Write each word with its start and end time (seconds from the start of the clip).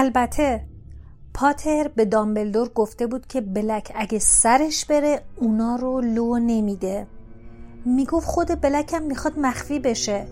البته 0.00 0.64
پاتر 1.34 1.88
به 1.88 2.04
دامبلدور 2.04 2.68
گفته 2.68 3.06
بود 3.06 3.26
که 3.26 3.40
بلک 3.40 3.92
اگه 3.94 4.18
سرش 4.18 4.84
بره 4.84 5.22
اونا 5.36 5.76
رو 5.76 6.00
لو 6.00 6.38
نمیده. 6.38 7.06
می‌گفت 7.84 8.26
خود 8.26 8.60
بلک 8.60 8.94
هم 8.94 9.02
می‌خواد 9.02 9.38
مخفی 9.38 9.78
بشه 9.78 10.26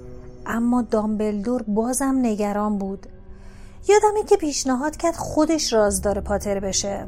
اما 0.47 0.83
دامبلدور 0.83 1.63
بازم 1.63 2.19
نگران 2.23 2.79
بود. 2.79 3.07
یادمه 3.89 4.25
که 4.29 4.37
پیشنهاد 4.37 4.97
کرد 4.97 5.15
خودش 5.15 5.73
رازدار 5.73 6.21
پاتر 6.21 6.61
بشه. 6.61 7.07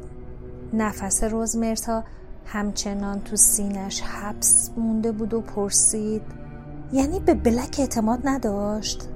نفس 0.73 1.23
روزمرتا 1.23 2.03
همچنان 2.45 3.21
تو 3.21 3.35
سینش 3.35 4.01
حبس 4.01 4.69
مونده 4.77 5.11
بود 5.11 5.33
و 5.33 5.41
پرسید 5.41 6.21
یعنی 6.93 7.19
به 7.19 7.33
بلک 7.33 7.75
اعتماد 7.79 8.19
نداشت؟ 8.23 9.09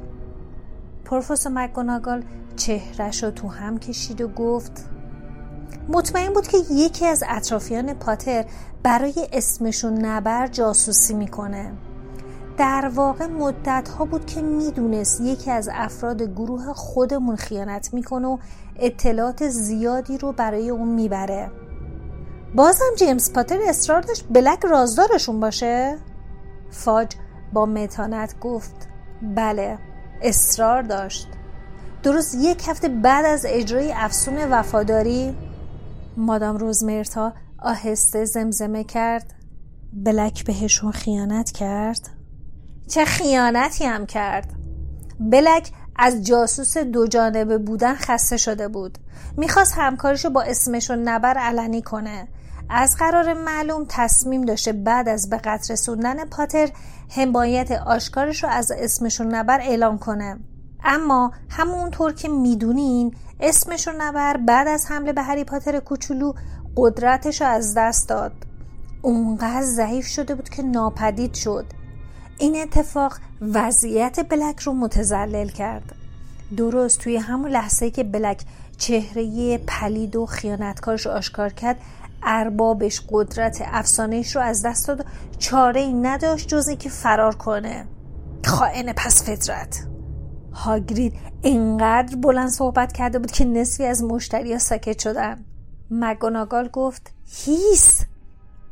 پروفسور 1.05 1.51
مکگوناگال 1.51 2.23
چهرش 2.55 3.23
رو 3.23 3.31
تو 3.31 3.47
هم 3.47 3.79
کشید 3.79 4.21
و 4.21 4.27
گفت 4.27 4.85
مطمئن 5.89 6.33
بود 6.33 6.47
که 6.47 6.57
یکی 6.71 7.05
از 7.05 7.23
اطرافیان 7.27 7.93
پاتر 7.93 8.45
برای 8.83 9.27
اسمشون 9.33 10.05
نبر 10.05 10.47
جاسوسی 10.47 11.13
می‌کنه. 11.13 11.73
در 12.57 12.91
واقع 12.95 13.25
مدت 13.25 13.89
ها 13.89 14.05
بود 14.05 14.25
که 14.25 14.41
می‌دونست 14.41 15.21
یکی 15.21 15.51
از 15.51 15.69
افراد 15.73 16.21
گروه 16.21 16.73
خودمون 16.73 17.35
خیانت 17.35 17.93
می‌کنه 17.93 18.27
و 18.27 18.37
اطلاعات 18.75 19.49
زیادی 19.49 20.17
رو 20.17 20.31
برای 20.31 20.69
اون 20.69 20.87
می‌بره. 20.87 21.51
بازم 22.55 22.95
جیمز 22.97 23.33
پاتر 23.33 23.59
اصرار 23.67 24.01
داشت 24.01 24.25
بلک 24.29 24.65
رازدارشون 24.65 25.39
باشه؟ 25.39 25.97
فاج 26.69 27.15
با 27.53 27.65
متانت 27.65 28.39
گفت 28.39 28.87
بله 29.35 29.79
اصرار 30.21 30.81
داشت. 30.81 31.34
درست 32.05 32.35
یک 32.35 32.67
هفته 32.67 32.87
بعد 32.87 33.25
از 33.25 33.45
اجرای 33.49 33.91
افسون 33.91 34.37
وفاداری 34.37 35.35
مادام 36.17 36.57
روزمرتا 36.57 37.33
آهسته 37.59 38.25
زمزمه 38.25 38.83
کرد 38.83 39.33
بلک 39.93 40.45
بهشون 40.45 40.91
خیانت 40.91 41.51
کرد. 41.51 42.09
چه 42.87 43.05
خیانتی 43.05 43.85
هم 43.85 44.05
کرد؟ 44.05 44.53
بلک 45.19 45.71
از 45.95 46.23
جاسوس 46.23 46.77
دو 46.77 47.07
جانبه 47.07 47.57
بودن 47.57 47.95
خسته 47.95 48.37
شده 48.37 48.67
بود. 48.67 48.97
می‌خواست 49.37 49.73
همکاریشو 49.77 50.29
با 50.29 50.41
اسمشون 50.41 50.99
نبر 50.99 51.37
علنی 51.37 51.81
کنه. 51.81 52.27
از 52.69 52.95
قرار 52.99 53.33
معلوم 53.33 53.85
تصمیم 53.89 54.41
داشته 54.41 54.73
بعد 54.73 55.09
از 55.09 55.29
به 55.29 55.37
قطر 55.37 55.73
رسوندن 55.73 56.25
پاتر 56.25 56.69
حمایت 57.09 57.71
آشکارش 57.71 58.43
رو 58.43 58.49
از 58.49 58.71
اسمشون 58.71 59.35
نبر 59.35 59.59
اعلام 59.61 59.97
کنه. 59.97 60.39
اما 60.85 61.31
همونطور 61.49 62.13
که 62.13 62.29
می‌دونین 62.29 63.15
اسمشون 63.39 64.01
نبر 64.01 64.37
بعد 64.37 64.67
از 64.67 64.85
حمله 64.89 65.13
به 65.13 65.21
هری 65.21 65.43
پاتر 65.43 65.79
کوچولو 65.79 66.33
قدرتش 66.77 67.41
رو 67.41 67.47
از 67.47 67.73
دست 67.77 68.09
داد. 68.09 68.31
اونقدر 69.01 69.61
ضعیف 69.61 70.05
شده 70.05 70.35
بود 70.35 70.49
که 70.49 70.63
ناپدید 70.63 71.33
شد. 71.33 71.65
این 72.37 72.61
اتفاق 72.61 73.17
وضعیت 73.41 74.29
بلک 74.29 74.59
رو 74.59 74.73
متزلل 74.73 75.47
کرد. 75.47 75.95
درست 76.57 76.99
توی 76.99 77.17
همون 77.17 77.51
لحظه 77.51 77.91
که 77.91 78.03
بلک 78.03 78.41
چهره 78.77 79.57
پلید 79.57 80.15
و 80.15 80.25
خیانتکارش 80.25 81.07
آشکار 81.07 81.49
کرد 81.49 81.77
اربابش 82.23 83.01
قدرت 83.09 83.63
افسانهش 83.65 84.35
رو 84.35 84.41
از 84.41 84.65
دست 84.65 84.87
داد 84.87 85.05
چاره 85.39 85.81
ای 85.81 85.93
نداشت 85.93 86.47
جز 86.47 86.69
که 86.69 86.89
فرار 86.89 87.35
کنه. 87.35 87.85
خائن 88.45 88.93
پس 88.93 89.23
فطرت. 89.23 89.94
هاگرید 90.55 91.13
انقدر 91.43 92.15
بلند 92.15 92.49
صحبت 92.49 92.93
کرده 92.93 93.19
بود 93.19 93.31
که 93.31 93.45
نصفی 93.45 93.85
از 93.85 94.03
مشتری 94.03 94.59
ساکت 94.59 94.99
شدن. 94.99 95.45
مگوناگال 95.91 96.67
گفت 96.67 97.13
هیس! 97.25 98.05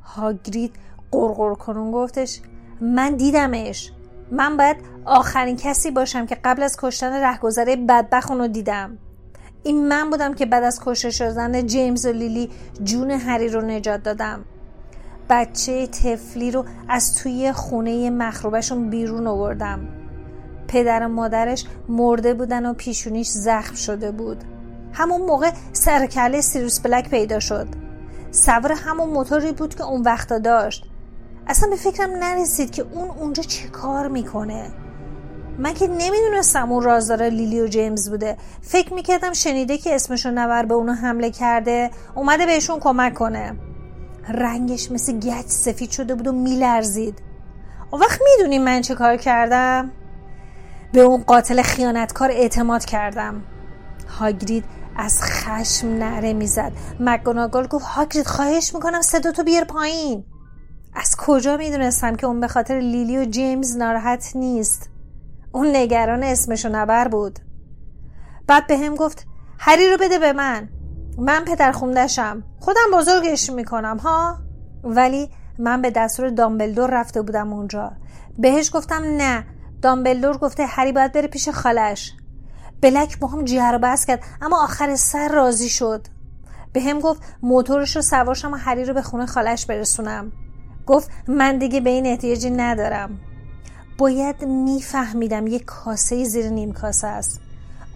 هاگرید 0.03 0.75
قرقر 1.11 1.53
کنون 1.53 1.91
گفتش 1.91 2.39
من 2.81 3.15
دیدمش. 3.15 3.91
من 4.31 4.57
باید 4.57 4.77
آخرین 5.05 5.55
کسی 5.55 5.91
باشم 5.91 6.25
که 6.25 6.37
قبل 6.43 6.63
از 6.63 6.77
کشتن 6.79 7.13
رهگذره 7.13 7.75
بدبخ 7.75 8.31
رو 8.31 8.47
دیدم. 8.47 8.97
این 9.63 9.87
من 9.87 10.09
بودم 10.09 10.33
که 10.33 10.45
بعد 10.45 10.63
از 10.63 10.79
کشته 10.85 11.09
شدن 11.09 11.65
جیمز 11.65 12.05
و 12.05 12.11
لیلی 12.11 12.49
جون 12.83 13.11
هری 13.11 13.49
رو 13.49 13.61
نجات 13.61 14.03
دادم. 14.03 14.45
بچه 15.29 15.87
تفلی 15.87 16.51
رو 16.51 16.65
از 16.89 17.15
توی 17.15 17.51
خونه 17.51 18.09
مخروبشون 18.09 18.89
بیرون 18.89 19.27
آوردم. 19.27 20.02
پدر 20.67 21.05
و 21.05 21.07
مادرش 21.07 21.65
مرده 21.89 22.33
بودن 22.33 22.65
و 22.65 22.73
پیشونیش 22.73 23.27
زخم 23.27 23.75
شده 23.75 24.11
بود. 24.11 24.43
همون 24.93 25.21
موقع 25.21 25.51
سرکله 25.73 26.41
سیروس 26.41 26.79
بلک 26.79 27.09
پیدا 27.09 27.39
شد. 27.39 27.67
سوار 28.31 28.71
همون 28.71 29.09
موتوری 29.09 29.51
بود 29.51 29.75
که 29.75 29.83
اون 29.83 30.01
وقتا 30.01 30.39
داشت. 30.39 30.85
اصلا 31.47 31.69
به 31.69 31.75
فکرم 31.75 32.09
نرسید 32.11 32.71
که 32.71 32.85
اون 32.93 33.09
اونجا 33.09 33.43
چه 33.43 33.67
کار 33.67 34.07
می‌کنه. 34.07 34.71
من 35.57 35.73
که 35.73 35.87
نمی‌دونستم 35.87 36.71
اون 36.71 36.83
رازدار 36.83 37.23
لیلی 37.23 37.61
و 37.61 37.67
جیمز 37.67 38.09
بوده. 38.09 38.37
فکر 38.61 38.93
می‌کردم 38.93 39.33
شنیده 39.33 39.77
که 39.77 39.95
اسمشو 39.95 40.31
نور 40.31 40.65
به 40.65 40.73
اونو 40.73 40.93
حمله 40.93 41.29
کرده 41.29 41.91
اومده 42.15 42.45
بهشون 42.45 42.79
کمک 42.79 43.13
کنه. 43.13 43.55
رنگش 44.29 44.91
مثل 44.91 45.19
گچ 45.19 45.45
سفید 45.45 45.89
شده 45.89 46.15
بود 46.15 46.27
و 46.27 46.31
میلرزید. 46.31 47.19
اون 47.91 48.01
وقت 48.01 48.19
می‌دونی 48.23 48.59
من 48.59 48.81
چه 48.81 48.95
کار 48.95 49.17
کردم؟ 49.17 49.91
به 50.93 51.01
اون 51.01 51.23
قاتل 51.23 51.61
خیانتکار 51.61 52.31
اعتماد 52.31 52.85
کردم. 52.85 53.43
هاگرید 54.19 54.65
از 54.97 55.23
خشم 55.23 55.87
نره 55.87 56.33
می‌زد. 56.33 56.71
مگوناگل 56.99 57.67
گفت 57.67 57.85
هاگرید 57.85 58.27
خواهش 58.27 58.75
می‌کنم 58.75 59.01
صدا 59.01 59.31
تو 59.31 59.43
بیار 59.43 59.63
پایین. 59.63 60.25
از 60.95 61.15
کجا 61.17 61.57
می‌دونستم 61.57 62.15
که 62.15 62.27
اون 62.27 62.39
به 62.39 62.47
خاطر 62.47 62.79
لیلی 62.79 63.17
و 63.17 63.25
جیمز 63.25 63.77
ناراحت 63.77 64.31
نیست. 64.35 64.89
اون 65.51 65.75
نگران 65.75 66.23
اسمشو 66.23 66.69
نبر 66.69 67.07
بود. 67.07 67.39
بعد 68.47 68.67
به 68.67 68.77
هم 68.77 68.95
گفت 68.95 69.25
هری 69.59 69.91
رو 69.91 69.97
بده 69.97 70.19
به 70.19 70.33
من. 70.33 70.69
من 71.17 71.45
پدر 71.45 71.71
خوندشم 71.71 72.43
خودم 72.59 72.97
بزرگش 72.97 73.49
می‌کنم 73.49 73.97
ها؟ 73.97 74.37
ولی 74.83 75.29
من 75.59 75.81
به 75.81 75.91
دستور 75.91 76.29
دامبلدور 76.29 76.89
رفته 76.89 77.21
بودم 77.21 77.53
اونجا. 77.53 77.91
بهش 78.37 78.75
گفتم 78.75 79.03
نه. 79.03 79.45
دامبلدور 79.83 80.37
گفته 80.37 80.65
هری 80.65 80.91
باید 80.91 81.11
بره 81.11 81.27
پیش 81.27 81.49
خالش 81.49 82.13
بلک 82.81 83.19
با 83.19 83.27
هم 83.27 83.77
بس 83.77 84.05
کرد 84.05 84.23
اما 84.41 84.63
آخر 84.63 84.95
سر 84.95 85.27
راضی 85.27 85.69
شد. 85.69 86.07
به 86.73 86.81
هم 86.81 86.99
گفت 86.99 87.21
موتورش 87.41 87.95
رو 87.95 88.01
سوارشم 88.01 88.53
و 88.53 88.55
هری 88.55 88.85
رو 88.85 88.93
به 88.93 89.01
خونه 89.01 89.25
خالش 89.25 89.65
برسونم. 89.65 90.31
گفت 90.85 91.11
من 91.27 91.57
دیگه 91.57 91.79
به 91.79 91.89
این 91.89 92.05
احتیاجی 92.05 92.49
ندارم. 92.49 93.19
باید 93.97 94.45
میفهمیدم 94.45 95.47
یه 95.47 95.59
کاسه 95.59 96.23
زیر 96.23 96.49
نیم 96.49 96.71
کاسه 96.71 97.07
است. 97.07 97.41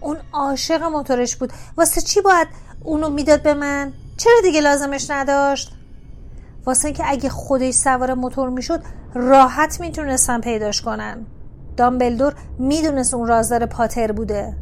اون 0.00 0.16
عاشق 0.32 0.82
موتورش 0.82 1.36
بود. 1.36 1.52
واسه 1.76 2.00
چی 2.00 2.20
باید 2.20 2.48
اونو 2.84 3.08
می‌داد 3.10 3.42
به 3.42 3.54
من؟ 3.54 3.92
چرا 4.16 4.40
دیگه 4.42 4.60
لازمش 4.60 5.10
نداشت؟ 5.10 5.72
واسه 6.66 6.88
اینکه 6.88 7.04
اگه 7.06 7.28
خودش 7.28 7.74
سوار 7.74 8.14
موتور 8.14 8.48
می‌شد 8.48 8.82
راحت 9.14 9.80
می‌تونستن 9.80 10.40
پیداش 10.40 10.82
کنن 10.82 11.26
دامبلدور 11.78 12.34
می‌دونست 12.58 13.14
اون 13.14 13.26
رازدار 13.26 13.66
پاتر 13.66 14.12
بوده. 14.12 14.56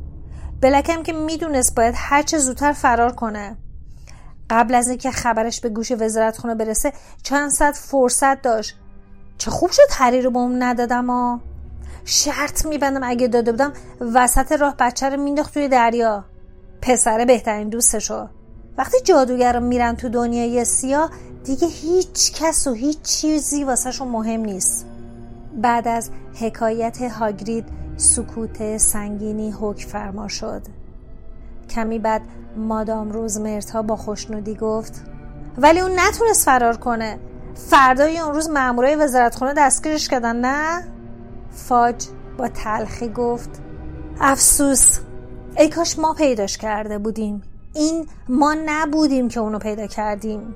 بلکم 0.60 1.02
که 1.02 1.12
می‌دونست 1.12 1.74
باید 1.74 1.94
هرچه 1.96 2.38
زودتر 2.38 2.72
فرار 2.72 3.12
کنه. 3.12 3.56
قبل 4.50 4.74
از 4.74 4.88
اینکه 4.88 5.10
خبرش 5.10 5.60
به 5.60 5.68
گوش 5.68 5.92
وزارت 5.92 6.38
خونه 6.38 6.54
برسه 6.54 6.92
چند 7.22 7.50
ساعت 7.50 7.76
فرصت 7.76 8.42
داشت. 8.42 8.76
چه 9.38 9.50
خوب 9.50 9.70
شد 9.70 9.82
هری 9.90 10.22
رو 10.22 10.30
به 10.30 10.38
اون 10.38 10.62
ندادم 10.62 11.06
ها 11.06 11.40
شرط 12.04 12.66
میبندم 12.66 13.00
اگه 13.02 13.28
داده 13.28 13.52
بودم 13.52 13.72
وسط 14.14 14.52
راه 14.52 14.74
بچه 14.78 15.08
رو 15.08 15.22
مینداخت 15.22 15.54
توی 15.54 15.68
دریا. 15.68 16.24
پسر 16.82 17.24
بهترین 17.24 17.68
دوستشو. 17.68 18.28
وقتی 18.78 18.96
جادوگران 19.04 19.62
میرن 19.62 19.96
تو 19.96 20.08
دنیای 20.08 20.64
سیاه 20.64 21.10
دیگه 21.44 21.68
هیچ 21.68 22.32
کس 22.32 22.66
و 22.66 22.72
هیچ 22.72 23.02
چیزی 23.02 23.64
واسهشون 23.64 24.08
مهم 24.08 24.40
نیست. 24.40 24.86
بعد 25.56 25.88
از 25.88 26.10
حکایت 26.34 27.02
هاگرید 27.02 27.64
سکوت 27.96 28.76
سنگینی 28.76 29.50
حک 29.60 29.84
فرما 29.84 30.28
شد. 30.28 30.62
کمی 31.70 31.98
بعد 31.98 32.22
مادام 32.56 33.10
روزمرتا 33.10 33.82
با 33.82 33.96
خوشنودی 33.96 34.54
گفت 34.54 35.04
ولی 35.58 35.80
اون 35.80 35.92
نتونست 35.98 36.44
فرار 36.44 36.76
کنه. 36.76 37.18
فردای 37.54 38.18
اون 38.18 38.34
روز 38.34 38.50
مامورای 38.50 38.96
وزارتخونه 38.96 39.54
دستگیرش 39.56 40.08
کردن 40.08 40.36
نه؟ 40.36 40.84
فاج 41.50 42.06
با 42.38 42.48
تلخی 42.48 43.08
گفت 43.08 43.50
افسوس. 44.20 44.98
ای 45.58 45.68
کاش 45.68 45.98
ما 45.98 46.14
پیداش 46.14 46.58
کرده 46.58 46.98
بودیم. 46.98 47.42
این 47.74 48.06
ما 48.28 48.56
نبودیم 48.66 49.28
که 49.28 49.40
اونو 49.40 49.58
پیدا 49.58 49.86
کردیم. 49.86 50.54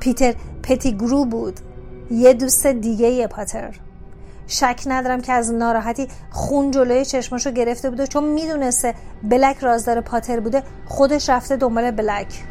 پیتر 0.00 0.34
پتیگرو 0.62 1.24
بود. 1.24 1.60
یه 2.10 2.34
دوست 2.34 2.66
دیگه 2.66 3.08
یه 3.08 3.26
پاتر. 3.26 3.74
شک 4.46 4.82
ندارم 4.86 5.20
که 5.20 5.32
از 5.32 5.52
ناراحتی 5.52 6.08
خون 6.30 6.70
جلوی 6.70 7.04
چشماشو 7.04 7.50
گرفته 7.50 7.90
بوده 7.90 8.06
چون 8.06 8.24
می‌دونسته 8.24 8.94
بلک 9.22 9.58
رازدار 9.58 10.00
پاتر 10.00 10.40
بوده 10.40 10.62
خودش 10.86 11.30
رفته 11.30 11.56
دنبال 11.56 11.90
بلک. 11.90 12.44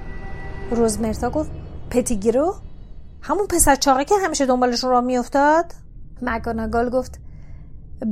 روزمرتا 0.72 1.30
گفت 1.30 1.52
پتیگرو 1.90 2.56
همون 3.22 3.48
پسر 3.48 3.76
چاقه 3.76 4.06
که 4.06 4.16
همیشه 4.26 4.46
دنبالشون 4.46 4.90
را 4.90 5.02
میافتاد؟ 5.02 5.66
مگاناگال 6.22 6.90
گفت 6.90 7.20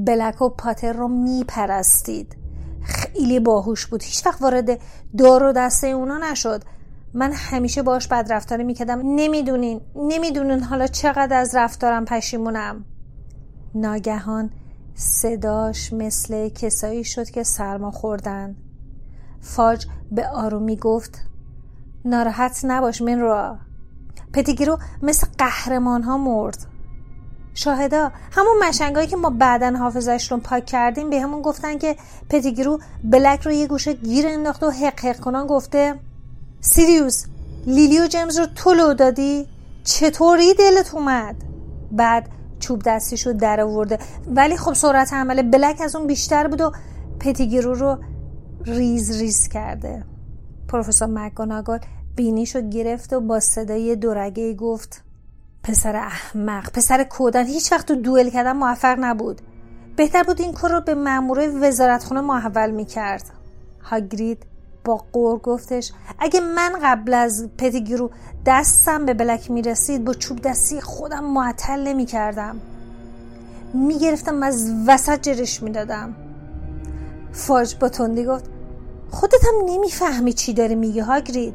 بلک 0.07 0.41
و 0.41 0.49
پاتر 0.49 0.93
رو 0.93 1.07
میپرستید. 1.07 2.35
خیلی 2.83 3.39
باهوش 3.39 3.85
بود. 3.85 4.03
هیچ 4.03 4.25
وقت 4.25 4.41
وارد 4.41 4.79
دار 5.17 5.43
و 5.43 5.51
دسته 5.51 5.87
اونا 5.87 6.17
نشد. 6.17 6.63
من 7.13 7.31
همیشه 7.31 7.81
باش 7.81 8.07
بد 8.07 8.33
رفتاری 8.33 8.63
می‌کردم. 8.63 9.01
نمی‌دونین 9.03 9.81
نمی‌دونین 9.95 10.63
حالا 10.63 10.87
چقدر 10.87 11.37
از 11.37 11.55
رفتارم 11.55 12.05
پشیمونم. 12.05 12.85
ناگهان 13.75 14.49
صداش 14.95 15.93
مثل 15.93 16.49
کسایی 16.49 17.03
شد 17.03 17.29
که 17.29 17.43
سرما 17.43 17.91
خوردن. 17.91 18.55
فاج 19.41 19.85
به 20.11 20.27
آرومی 20.27 20.75
گفت 20.75 21.21
ناراحت 22.05 22.61
نباش 22.63 23.01
من 23.01 23.19
را 23.19 23.57
پتیگیرو 24.33 24.79
مثل 25.01 25.27
قهرمان 25.37 26.03
ها 26.03 26.17
مرد. 26.17 26.57
شاهدا 27.53 28.11
همون 28.31 28.63
مشنگایی 28.63 29.07
که 29.07 29.15
ما 29.15 29.29
بعدا 29.29 29.71
حافظش 29.71 30.31
رو 30.31 30.37
پاک 30.37 30.65
کردیم 30.65 31.09
به 31.09 31.21
همون 31.21 31.41
گفتن 31.41 31.77
که 31.77 31.95
پتیگرو 32.29 32.79
بلک 33.03 33.41
رو 33.41 33.51
یه 33.51 33.67
گوشه 33.67 33.93
گیر 33.93 34.27
انداخت 34.27 34.63
و 34.63 34.69
هق 34.69 34.99
هق 34.99 35.19
کنان 35.19 35.47
گفته 35.47 35.99
سیریوس 36.61 37.25
لیلی 37.67 37.99
و 37.99 38.07
جیمز 38.07 38.39
رو 38.39 38.45
تو 38.45 38.73
لو 38.73 38.93
دادی؟ 38.93 39.47
چطوری 39.83 40.53
دلت 40.53 40.93
اومد؟ 40.93 41.35
بعد 41.91 42.29
چوب 42.59 42.81
دستیش 42.85 43.27
رو 43.27 43.33
در 43.33 43.61
آورده. 43.61 43.99
ولی 44.27 44.57
خب 44.57 44.73
سرعت 44.73 45.13
عمل 45.13 45.41
بلک 45.41 45.81
از 45.81 45.95
اون 45.95 46.07
بیشتر 46.07 46.47
بود 46.47 46.61
و 46.61 46.71
پتیگرو 47.19 47.73
رو 47.73 47.97
ریز 48.65 49.21
ریز 49.21 49.47
کرده. 49.47 50.03
پروفسور 50.67 51.07
مکگوناگل 51.07 51.77
بینیشو 52.15 52.61
گرفت 52.61 53.13
و 53.13 53.19
با 53.19 53.39
صدای 53.39 53.95
دورگه 53.95 54.53
گفت 54.53 55.03
پسر 55.63 55.95
احمق 55.95 56.71
پسر 56.71 57.03
کودن 57.03 57.45
هیچ 57.45 57.71
وقت 57.71 57.87
تو 57.87 57.95
دوئل 57.95 58.29
کردن 58.29 58.51
موفق 58.51 58.95
نبود. 58.99 59.41
بهتر 59.95 60.23
بود 60.23 60.41
این 60.41 60.53
کار 60.53 60.71
رو 60.71 60.81
به 60.81 60.95
مامور 60.95 61.67
وزارتخونه 61.67 62.21
محول 62.21 62.71
می‌کرد. 62.71 63.23
هاگرید 63.81 64.45
با 64.85 65.05
قور 65.13 65.39
گفتش 65.39 65.91
اگه 66.19 66.39
من 66.39 66.79
قبل 66.83 67.13
از 67.13 67.49
پتیگرو 67.57 68.11
دستم 68.45 69.05
به 69.05 69.13
بلک 69.13 69.51
می‌رسید 69.51 70.05
با 70.05 70.13
چوب 70.13 70.41
دستی 70.41 70.81
خودم 70.81 71.23
معطل 71.23 71.87
نمی‌کردم. 71.87 72.59
می‌گرفتم 73.73 74.43
از 74.43 74.71
وسط 74.87 75.21
جرش 75.21 75.63
می‌دادم. 75.63 76.15
فاج 77.31 77.75
با 77.75 77.89
تندی 77.89 78.25
گفت 78.25 78.45
خودت 79.11 79.45
هم 79.45 79.69
نمی‌فهمی 79.69 80.33
چی 80.33 80.53
داری 80.53 80.75
میگه 80.75 81.03
هاگرید. 81.03 81.53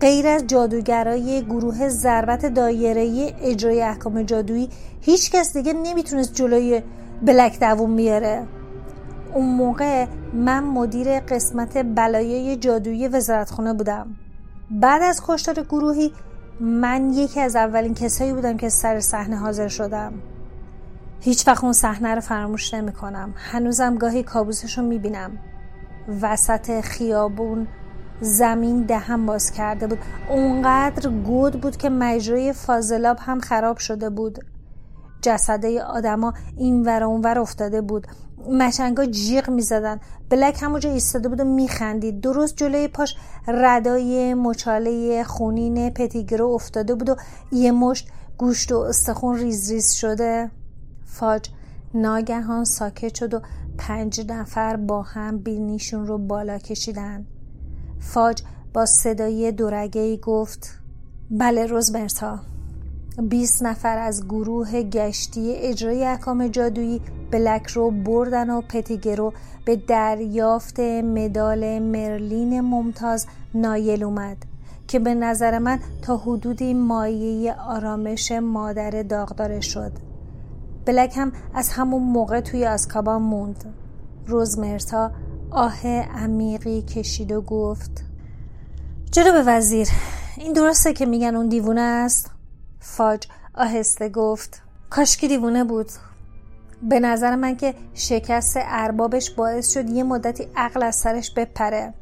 غیر 0.00 0.26
از 0.26 0.46
جادوگرای 0.46 1.44
گروه 1.44 1.88
ضربت 1.88 2.46
دایره 2.46 3.34
اجرای 3.42 3.82
احکام 3.82 4.22
جادویی 4.22 4.68
هیچ 5.00 5.30
کس 5.30 5.56
دیگه 5.56 5.72
نمی‌تونست 5.72 6.34
جلوی 6.34 6.82
بلک 7.22 7.60
دووم 7.60 7.96
بیاره. 7.96 8.46
اون 9.34 9.46
موقع 9.46 10.06
من 10.32 10.64
مدیر 10.64 11.20
قسمت 11.20 11.78
بلایای 11.78 12.56
جادویی 12.56 13.08
وزارتخونه 13.08 13.74
بودم. 13.74 14.06
بعد 14.70 15.02
از 15.02 15.22
کشتار 15.26 15.54
گروهی 15.54 16.12
من 16.60 17.12
یکی 17.12 17.40
از 17.40 17.56
اولین 17.56 17.94
کسایی 17.94 18.32
بودم 18.32 18.56
که 18.56 18.68
سر 18.68 19.00
صحنه 19.00 19.36
حاضر 19.36 19.68
شدم. 19.68 20.12
هیچ 21.20 21.48
وقت 21.48 21.64
اون 21.64 21.72
صحنه 21.72 22.14
رو 22.14 22.20
فراموش 22.20 22.74
نمی 22.74 22.92
کنم 22.92 23.34
هنوزم 23.36 23.94
گاهی 23.94 24.22
کابوسش 24.22 24.78
رو 24.78 24.84
می 24.84 24.98
بینم 24.98 25.38
وسط 26.22 26.80
خیابون 26.80 27.66
زمین 28.20 28.82
دهم 28.82 29.26
باز 29.26 29.50
کرده 29.50 29.86
بود. 29.86 29.98
اونقدر 30.28 31.10
گود 31.10 31.60
بود 31.60 31.76
که 31.76 31.90
مجرای 31.90 32.52
فاضلاب 32.52 33.16
هم 33.20 33.40
خراب 33.40 33.78
شده 33.78 34.10
بود. 34.10 34.44
جسده 35.22 35.82
آدما 35.82 36.34
این 36.56 36.82
ور 36.82 37.04
اونور 37.04 37.38
افتاده 37.38 37.80
بود. 37.80 38.06
مشنگا 38.50 39.06
جیغ 39.06 39.50
می‌زدن. 39.50 40.00
بلک 40.30 40.62
همونجا 40.62 40.90
ایستاده 40.90 41.28
بود 41.28 41.40
و 41.40 41.44
میخندید. 41.44 42.20
درست 42.20 42.56
جلوی 42.56 42.88
پاش 42.88 43.16
ردای 43.48 44.34
مچاله 44.34 45.24
خونین 45.24 45.90
پتیگرو 45.90 46.48
افتاده 46.48 46.94
بود 46.94 47.08
و 47.08 47.16
یه 47.52 47.72
مشت 47.72 48.08
گوشت 48.38 48.72
و 48.72 48.76
استخون 48.78 49.36
ریز 49.36 49.70
ریز 49.70 49.92
شده. 49.92 50.50
فاج 51.04 51.48
ناگهان 51.94 52.64
ساکت 52.64 53.14
شد 53.14 53.34
و 53.34 53.40
پنج 53.78 54.20
نفر 54.28 54.76
با 54.76 55.02
هم 55.02 55.38
بینیشون 55.38 56.06
رو 56.06 56.18
بالا 56.18 56.58
کشیدن. 56.58 57.26
فاج 58.00 58.42
با 58.74 58.86
صدای 58.86 59.52
دورگه 59.52 60.16
گفت 60.16 60.78
بله 61.30 61.66
روزمرتا. 61.66 62.38
20 63.22 63.62
نفر 63.62 63.98
از 63.98 64.24
گروه 64.24 64.82
گشتی 64.82 65.54
اجرای 65.54 66.04
احکام 66.04 66.48
جادویی 66.48 67.00
بلک 67.30 67.66
رو 67.66 67.90
بردن 67.90 68.50
و 68.50 68.60
پتیگرو 68.60 69.32
به 69.64 69.76
دریافت 69.76 70.80
مدال 70.80 71.78
مرلین 71.78 72.60
ممتاز 72.60 73.26
نایل 73.54 74.04
اومد 74.04 74.36
که 74.88 74.98
به 74.98 75.14
نظر 75.14 75.58
من 75.58 75.80
تا 76.02 76.16
حدودی 76.16 76.74
مایه 76.74 77.54
آرامش 77.54 78.32
مادر 78.32 79.02
داغدار 79.02 79.60
شد. 79.60 79.92
بلک 80.84 81.16
هم 81.16 81.32
از 81.54 81.68
همون 81.68 82.02
موقع 82.02 82.40
توی 82.40 82.66
آسکابان 82.66 83.22
موند. 83.22 83.64
روزمرتا 84.26 85.10
آه 85.50 85.86
عمیقی 85.86 86.82
کشید 86.82 87.32
و 87.32 87.40
گفت 87.40 88.04
جناب 89.10 89.44
وزیر 89.46 89.88
این 90.36 90.52
درسته 90.52 90.92
که 90.92 91.06
میگن 91.06 91.36
اون 91.36 91.48
دیوونه 91.48 91.80
است؟ 91.80 92.37
فاج 92.80 93.26
آهسته 93.54 94.08
گفت. 94.08 94.62
کاشکی 94.90 95.28
دیوونه 95.28 95.64
بود. 95.64 95.88
به 96.82 97.00
نظر 97.00 97.34
من 97.34 97.56
که 97.56 97.74
شکست 97.94 98.56
اربابش 98.60 99.30
باعث 99.30 99.72
شد 99.72 99.90
یه 99.90 100.02
مدتی 100.02 100.48
عقل 100.56 100.82
از 100.82 100.94
سرش 100.94 101.30
بپره. 101.30 101.94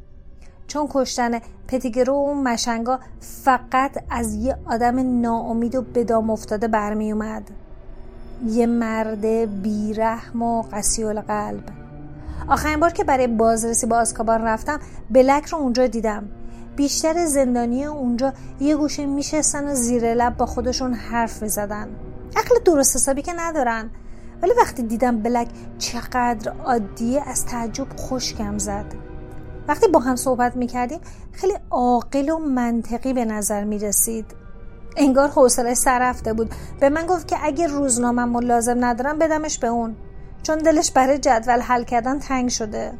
چون 0.67 0.87
کشتن 0.89 1.39
پتیگرو 1.67 2.13
و 2.13 2.17
اون 2.17 2.43
مشنگا 2.43 2.99
فقط 3.19 4.03
از 4.09 4.33
یه 4.33 4.57
آدم 4.65 5.21
ناامید 5.21 5.75
و 5.75 5.81
بدام 5.81 6.29
افتاده 6.29 6.67
برمی 6.67 7.11
اومد 7.11 7.51
یه 8.45 8.65
مرد 8.65 9.25
بیرحم 9.61 10.41
و 10.41 10.61
قسی 10.61 11.13
قلب 11.13 11.63
آخرین 12.47 12.79
بار 12.79 12.89
که 12.89 13.03
برای 13.03 13.27
بازرسی 13.27 13.85
با 13.85 13.97
آسکابان 13.97 14.41
رفتم 14.41 14.79
بلک 15.09 15.45
رو 15.45 15.57
اونجا 15.57 15.87
دیدم. 15.87 16.29
بیشتر 16.77 17.25
زندانی 17.25 17.85
اونجا 17.85 18.33
یه 18.59 18.75
گوشه 18.75 19.05
میشستن 19.05 19.71
و 19.71 19.75
زیر 19.75 20.13
لب 20.13 20.37
با 20.37 20.45
خودشون 20.45 20.93
حرف 20.93 21.41
می‌زدن. 21.41 21.87
عقل 22.35 22.55
درست 22.65 22.95
حسابی 22.95 23.21
که 23.21 23.33
ندارن. 23.37 23.89
ولی 24.41 24.51
وقتی 24.61 24.83
دیدم 24.83 25.19
بلک 25.19 25.47
چقدر 25.77 26.51
عادیه 26.65 27.29
از 27.29 27.45
تعجب 27.45 27.87
خوشگم 27.95 28.57
زد. 28.57 28.85
وقتی 29.67 29.87
با 29.87 29.99
هم 29.99 30.15
صحبت 30.15 30.55
می‌کردیم 30.55 30.99
خیلی 31.31 31.53
عاقل 31.69 32.29
و 32.29 32.37
منطقی 32.37 33.13
به 33.13 33.25
نظر 33.25 33.63
می‌رسید. 33.63 34.25
انگار 34.97 35.29
حوصله 35.29 35.73
سر 35.73 35.99
رفته 35.99 36.33
بود. 36.33 36.55
به 36.79 36.89
من 36.89 37.05
گفت 37.05 37.27
که 37.27 37.37
اگه 37.43 37.67
روزنامه 37.67 38.39
لازم 38.39 38.85
ندارم 38.85 39.19
بدمش 39.19 39.59
به 39.59 39.67
اون. 39.67 39.95
چون 40.43 40.57
دلش 40.57 40.91
برای 40.91 41.17
جدول 41.17 41.59
حل 41.59 41.83
کردن 41.83 42.19
تنگ 42.19 42.49
شده. 42.49 42.93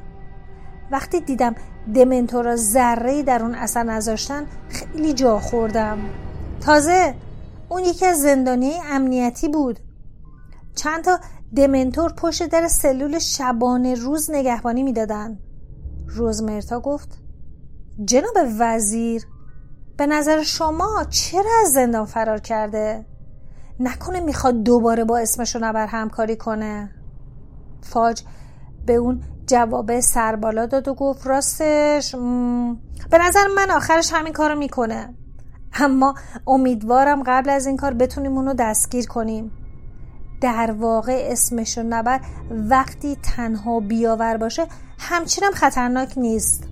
وقتی 0.91 1.19
دیدم 1.19 1.55
دمنتورا 1.95 2.55
ذره 2.55 3.23
در 3.23 3.43
اون 3.43 3.55
اثر 3.55 3.83
نذاشتن 3.83 4.45
خیلی 4.69 5.13
جا 5.13 5.39
خوردم. 5.39 5.97
تازه 6.61 7.15
اون 7.69 7.83
یکی 7.83 8.05
از 8.05 8.21
زندانی 8.21 8.73
امنیتی 8.91 9.49
بود. 9.49 9.79
چند 10.75 11.03
تا 11.03 11.19
دمنتور 11.55 12.13
پشت 12.13 12.47
در 12.47 12.67
سلول 12.67 13.19
شبانه 13.19 13.95
روز 13.95 14.31
نگهبانی 14.31 14.83
می‌دادن. 14.83 15.39
روزمرتا 16.07 16.79
گفت 16.79 17.19
جناب 18.05 18.37
وزیر 18.59 19.27
به 19.97 20.05
نظر 20.05 20.43
شما 20.43 21.05
چرا 21.09 21.51
از 21.65 21.71
زندان 21.71 22.05
فرار 22.05 22.39
کرده؟ 22.39 23.05
نکنه 23.79 24.19
می‌خواد 24.19 24.63
دوباره 24.63 25.03
با 25.03 25.17
اسمشو 25.17 25.59
نبر 25.59 25.85
همکاری 25.87 26.35
کنه. 26.35 26.91
فاج 27.81 28.21
به 28.85 28.95
اون 28.95 29.23
جواب 29.47 29.99
سربالا 29.99 30.65
داد 30.65 30.87
و 30.87 30.93
گفت 30.93 31.27
راستش 31.27 32.15
به 33.11 33.17
نظر 33.17 33.47
من 33.55 33.71
آخرش 33.71 34.13
همین 34.13 34.33
کارو 34.33 34.55
می‌کنه. 34.55 35.13
اما 35.73 36.15
امیدوارم 36.47 37.23
قبل 37.25 37.49
از 37.49 37.65
این 37.67 37.77
کار 37.77 37.93
بتونیم 37.93 38.31
اونو 38.37 38.53
دستگیر 38.53 39.07
کنیم. 39.07 39.51
در 40.41 40.71
واقع 40.71 41.27
اسمشو 41.31 41.83
نبر 41.83 42.21
وقتی 42.51 43.15
تنها 43.15 43.79
بیاور 43.79 44.37
باشه 44.37 44.67
همچینم 44.99 45.51
خطرناک 45.51 46.17
نیست. 46.17 46.63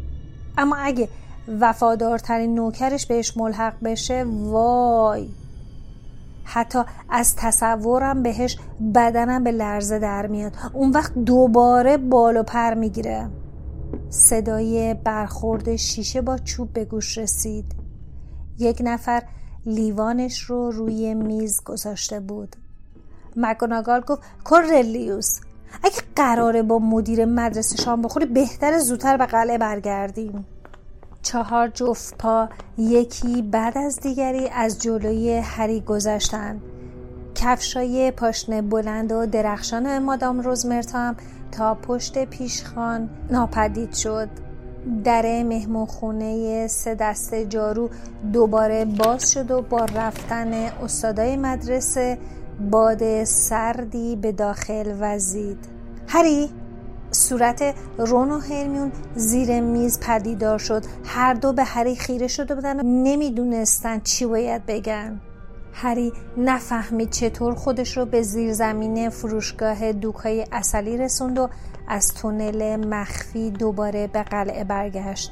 اما 0.57 0.75
اگه 0.75 1.09
وفادارترین 1.59 2.55
نوکرش 2.55 3.05
بهش 3.05 3.37
ملحق 3.37 3.73
بشه 3.83 4.25
وای! 4.27 5.29
حتی 6.45 6.79
از 7.09 7.35
تصورم 7.35 8.23
بهش 8.23 8.57
بدنم 8.95 9.43
به 9.43 9.51
لرزه 9.51 9.99
در 9.99 10.27
میاد. 10.27 10.55
اون 10.73 10.91
وقت 10.91 11.13
دوباره 11.13 11.97
بال 11.97 12.37
و 12.37 12.43
پر 12.43 12.73
می‌گیره. 12.73 13.29
صدای 14.09 14.93
برخورد 14.93 15.75
شیشه 15.75 16.21
با 16.21 16.37
چوب 16.37 16.73
به 16.73 16.85
گوش 16.85 17.17
رسید. 17.17 17.65
یک 18.59 18.81
نفر 18.83 19.23
لیوانش 19.65 20.41
رو 20.41 20.71
روی 20.71 21.13
میز 21.13 21.63
گذاشته 21.63 22.19
بود. 22.19 22.55
مگوناگال 23.35 24.01
گفت 24.01 24.21
کورلیوس 24.43 25.39
اگه 25.83 25.97
قراره 26.15 26.63
با 26.63 26.79
مدیر 26.79 27.25
مدرسه 27.25 27.77
شام 27.77 28.01
بخوری 28.01 28.25
بهتر 28.25 28.79
زودتر 28.79 29.17
به 29.17 29.25
قلعه 29.25 29.57
برگردیم. 29.57 30.45
چهار 31.25 31.67
جفت 31.67 32.17
پا 32.17 32.49
یکی 32.77 33.41
بعد 33.41 33.77
از 33.77 33.99
دیگری 33.99 34.49
از 34.49 34.81
جلوی 34.81 35.37
هری 35.37 35.81
گذشتند 35.81 36.61
کفشای 37.35 38.11
پاشنه 38.11 38.61
بلند 38.61 39.11
و 39.11 39.25
درخشان 39.25 39.99
مادام 39.99 40.39
روزمرتا 40.39 40.99
هم 40.99 41.15
تا 41.51 41.75
پشت 41.75 42.25
پیشخان 42.25 43.09
ناپدید 43.31 43.93
شد. 43.93 44.29
در 45.03 45.43
مهمون 45.43 45.85
خونه 45.85 46.67
سه 46.67 46.95
دست 46.95 47.35
جارو 47.35 47.89
دوباره 48.33 48.85
باز 48.85 49.31
شد 49.31 49.51
و 49.51 49.61
با 49.61 49.85
رفتن 49.85 50.53
استادای 50.53 51.37
مدرسه 51.37 52.17
باد 52.71 53.23
سردی 53.23 54.15
به 54.15 54.31
داخل 54.31 54.95
وزید. 54.99 55.57
هری؟ 56.07 56.49
صورت 57.25 57.75
رون 57.97 58.31
و 58.31 58.39
هرمیون 58.39 58.91
زیر 59.15 59.61
میز 59.61 59.99
پدیدار 59.99 60.57
شد. 60.57 60.83
هر 61.05 61.33
دو 61.33 61.53
به 61.53 61.63
هری 61.63 61.95
خیره 61.95 62.27
شده 62.27 62.55
بودن 62.55 62.79
و 62.79 62.83
نمی‌دونستن 62.83 63.99
چی 63.99 64.25
باید 64.25 64.65
بگن. 64.65 65.21
هری 65.73 66.13
نفهمید 66.37 67.09
چطور 67.09 67.55
خودش 67.55 67.97
رو 67.97 68.05
به 68.05 68.21
زیر 68.21 68.53
زمین 68.53 69.09
فروشگاه 69.09 69.91
دوکای 69.91 70.45
اصلی 70.51 70.97
رسوند 70.97 71.39
و 71.39 71.49
از 71.87 72.13
تونل 72.13 72.85
مخفی 72.85 73.51
دوباره 73.51 74.07
به 74.07 74.23
قلعه 74.23 74.63
برگشت. 74.63 75.31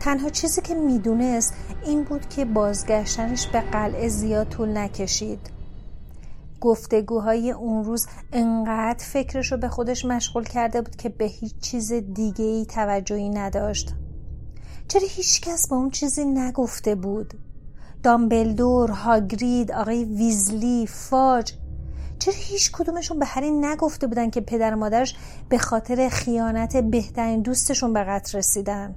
تنها 0.00 0.28
چیزی 0.28 0.60
که 0.60 0.74
می‌دونست 0.74 1.54
این 1.84 2.04
بود 2.04 2.28
که 2.28 2.44
بازگشتنش 2.44 3.46
به 3.46 3.60
قلعه 3.60 4.08
زیاد 4.08 4.48
طول 4.48 4.78
نکشید. 4.78 5.57
گفتگوهای 6.60 7.50
اون 7.50 7.84
روز 7.84 8.06
انقدر 8.32 9.04
فکرشو 9.04 9.56
به 9.56 9.68
خودش 9.68 10.04
مشغول 10.04 10.44
کرده 10.44 10.82
بود 10.82 10.96
که 10.96 11.08
به 11.08 11.24
هیچ 11.24 11.58
چیز 11.60 11.92
دیگه 11.92 12.44
ای 12.44 12.66
توجهی 12.66 13.28
نداشت. 13.28 13.94
چرا 14.88 15.02
هیچکس 15.08 15.68
به 15.68 15.74
اون 15.74 15.90
چیزی 15.90 16.24
نگفته 16.24 16.94
بود؟ 16.94 17.34
دامبلدور، 18.02 18.90
هاگرید، 18.90 19.72
آقای 19.72 20.04
ویزلی، 20.04 20.86
فاج 20.86 21.52
چرا 22.18 22.34
هیچ 22.36 22.72
کدومشون 22.72 23.18
به 23.18 23.26
هری 23.26 23.50
نگفته 23.50 24.06
بودن 24.06 24.30
که 24.30 24.40
پدر 24.40 24.74
مادرش 24.74 25.16
به 25.48 25.58
خاطر 25.58 26.08
خیانت 26.08 26.76
بهترین 26.76 27.42
دوستشون 27.42 27.92
به 27.92 28.04
قتل 28.04 28.38
رسیدن؟ 28.38 28.94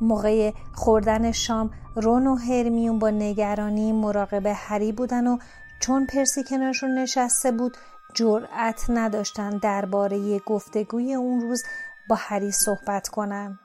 موقع 0.00 0.52
خوردن 0.74 1.32
شام 1.32 1.70
رون 1.96 2.26
و 2.26 2.34
هرمیون 2.34 2.98
با 2.98 3.10
نگرانی 3.10 3.92
مراقب 3.92 4.52
هری 4.54 4.92
بودن 4.92 5.26
و 5.26 5.38
چون 5.80 6.06
پرسی 6.06 6.44
کنارشون 6.44 6.98
نشسته 6.98 7.52
بود 7.52 7.76
جرأت 8.14 8.84
نداشتن 8.88 9.58
درباره 9.58 10.38
گفتگوی 10.38 11.14
اون 11.14 11.40
روز 11.40 11.62
با 12.08 12.16
هری 12.18 12.52
صحبت 12.52 13.08
کنن. 13.08 13.58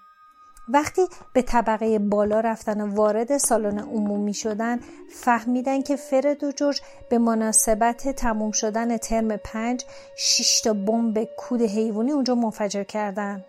وقتی 0.70 1.02
به 1.34 1.42
طبقه 1.42 2.00
بالا 2.00 2.40
رفتن 2.40 2.82
و 2.82 2.96
وارد 2.96 3.38
سالن 3.38 3.80
عمومی 3.80 4.34
شدن 4.34 4.80
فهمیدن 5.10 5.82
که 5.82 5.96
فرد 5.96 6.44
و 6.44 6.52
جورج 6.52 6.82
به 7.10 7.18
مناسبت 7.18 8.08
تموم 8.08 8.52
شدن 8.52 8.98
ترم 8.98 9.38
پنج 9.38 9.86
شش 10.18 10.62
تا 10.62 10.74
بمب 10.74 11.24
کود 11.38 11.62
حیوانی 11.62 12.12
اونجا 12.12 12.36
منفجر 12.36 12.84
کردن. 12.84 13.46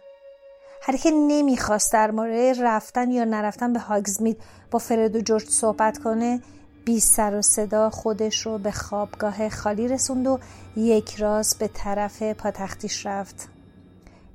هر 0.82 0.96
که 0.96 1.10
نمی‌خواست 1.10 1.92
در 1.92 2.10
مورد 2.10 2.62
رفتن 2.62 3.10
یا 3.10 3.24
نرفتن 3.24 3.72
به 3.72 3.78
هاگزمید 3.78 4.42
با 4.70 4.78
فرد 4.78 5.16
و 5.16 5.20
جورج 5.20 5.48
صحبت 5.48 5.98
کنه 5.98 6.40
بی 6.84 7.00
سر 7.00 7.34
و 7.34 7.42
صدا 7.42 7.90
خودش 7.90 8.46
رو 8.46 8.58
به 8.58 8.70
خوابگاه 8.70 9.48
خالی 9.48 9.88
رسوند 9.88 10.26
و 10.26 10.38
یک 10.76 11.14
راز 11.14 11.56
به 11.58 11.68
طرف 11.68 12.22
پاتختیش 12.22 13.06
رفت. 13.06 13.48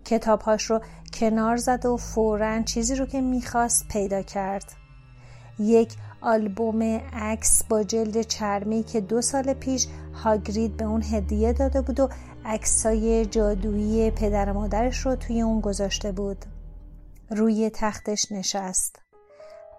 کتابهاش 0.05 0.63
رو 0.63 0.81
کنار 1.13 1.57
زد 1.57 1.85
و 1.85 1.97
فورا 1.97 2.61
چیزی 2.61 2.95
رو 2.95 3.05
که 3.05 3.21
می‌خواست 3.21 3.87
پیدا 3.87 4.21
کرد. 4.21 4.73
یک 5.59 5.93
آلبوم 6.21 6.81
عکس 7.13 7.63
با 7.63 7.83
جلد 7.83 8.21
چرمی 8.21 8.83
که 8.83 9.01
دو 9.01 9.21
سال 9.21 9.53
پیش 9.53 9.87
هاگرید 10.13 10.77
به 10.77 10.85
اون 10.85 11.03
هدیه 11.03 11.53
داده 11.53 11.81
بود 11.81 11.99
و 11.99 12.09
عکسای 12.45 13.25
جادویی 13.25 14.11
پدر 14.11 14.51
مادرش 14.51 15.05
رو 15.05 15.15
توی 15.15 15.41
اون 15.41 15.61
گذاشته 15.61 16.11
بود. 16.11 16.45
روی 17.29 17.69
تختش 17.73 18.31
نشست. 18.31 19.06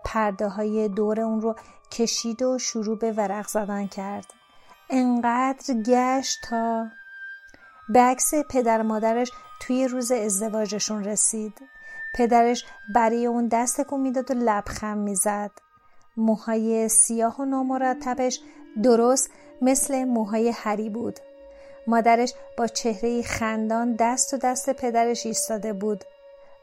پرده 0.09 0.49
های 0.49 0.89
دور 0.89 1.21
اون 1.21 1.41
رو 1.41 1.55
کشید 1.93 2.43
و 2.43 2.59
شروع 2.59 2.99
به 2.99 3.13
ورق 3.13 3.49
زدن 3.49 3.87
کرد. 3.87 4.27
انقدر 4.91 5.75
گشت 5.75 6.39
تا 6.49 6.87
به 7.89 8.01
عکس 8.01 8.35
پدر 8.51 8.83
مادرش 8.83 9.31
توی 9.61 9.89
روز 9.89 10.13
ازدواجشون 10.13 11.05
رسید. 11.05 11.53
پدرش 12.15 12.65
برای 12.95 13.27
اون 13.27 13.49
دست 13.49 13.81
کن 13.81 14.01
می‌داد 14.01 14.31
و 14.31 14.35
لبخند 14.35 14.99
می‌زد. 14.99 15.51
موهای 16.17 16.89
سیاه 16.89 17.41
و 17.41 17.45
نامرتبش 17.45 18.41
درست 18.83 19.31
مثل 19.63 20.05
موهای 20.05 20.49
هری 20.49 20.91
بود. 20.91 21.19
مادرش 21.87 22.35
با 22.59 22.67
چهره 22.67 23.23
خندان 23.23 23.95
دست 23.95 24.35
و 24.35 24.37
دست 24.37 24.71
پدرش 24.71 25.27
ایستاده 25.27 25.73
بود 25.73 26.05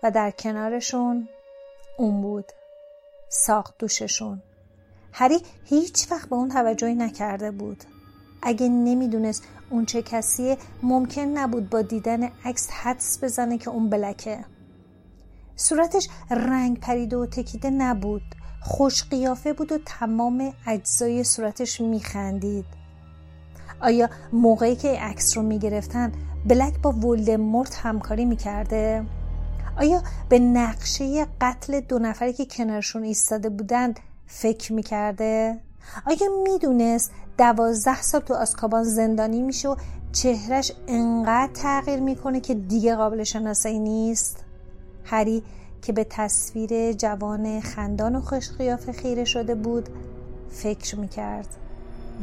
و 0.04 0.12
در 0.12 0.32
کنارشون 0.32 1.30
اون 1.98 2.22
بود. 2.22 2.52
ساخت 3.30 3.78
دوششون. 3.80 4.42
هری 5.14 5.40
هیچ 5.64 6.12
وقت 6.12 6.30
به 6.30 6.36
اون 6.36 6.50
توجهی 6.50 6.96
نکرده 6.96 7.52
بود. 7.52 7.84
اگه 8.42 8.70
نمی‌دونست 8.70 9.44
اون 9.70 9.86
چه 9.86 10.02
کسیه 10.02 10.58
ممکن 10.84 11.22
نبود 11.22 11.70
با 11.70 11.82
دیدن 11.82 12.30
عکس 12.46 12.70
حدس 12.70 13.24
بزنه 13.24 13.58
که 13.58 13.70
اون 13.70 13.90
بلکه. 13.90 14.46
صورتش 15.56 16.10
رنگ 16.32 16.80
پریده 16.80 17.18
و 17.18 17.26
تکیده 17.26 17.70
نبود. 17.70 18.22
خوش 18.62 19.04
قیافه 19.04 19.54
بود 19.54 19.72
و 19.72 19.78
تمام 19.86 20.54
اجزای 20.68 21.24
صورتش 21.24 21.82
میخندید. 21.82 22.66
آیا 23.82 24.10
موقعی 24.34 24.76
که 24.76 25.00
عکس 25.00 25.38
رو 25.38 25.44
می‌گرفتن 25.44 26.12
بلک 26.46 26.82
با 26.82 26.92
ولدمورت 26.92 27.76
همکاری 27.76 28.26
می‌کرده؟ 28.26 29.06
آیا 29.78 30.04
به 30.30 30.40
نقشه 30.40 31.28
قتل 31.42 31.80
دو 31.80 32.00
نفری 32.00 32.34
که 32.34 32.46
کنارشون 32.46 33.04
ایستاده 33.04 33.50
بودند 33.50 34.00
فکر 34.28 34.74
می‌کرده؟ 34.74 35.60
آیا 36.06 36.28
می‌دونست 36.44 37.12
دوازده 37.38 38.02
سال 38.02 38.22
تو 38.22 38.34
آسکابان 38.34 38.84
زندانی 38.84 39.42
میشه 39.42 39.70
و 39.70 39.76
چهرش 40.12 40.72
انقدر 40.88 41.54
تغییر 41.54 42.00
می‌کنه 42.00 42.40
که 42.40 42.54
دیگه 42.54 42.96
قابل 42.96 43.24
شناسایی 43.24 43.80
نیست؟ 43.80 44.44
هری 45.04 45.44
که 45.82 45.94
به 45.94 46.04
تصویر 46.10 46.94
جوان 46.94 47.60
خندان 47.62 48.16
و 48.16 48.22
خوشقیافه 48.22 48.92
خیره 48.92 49.26
شده 49.26 49.56
بود 49.56 49.90
فکر 50.50 51.00
می‌کرد 51.00 51.48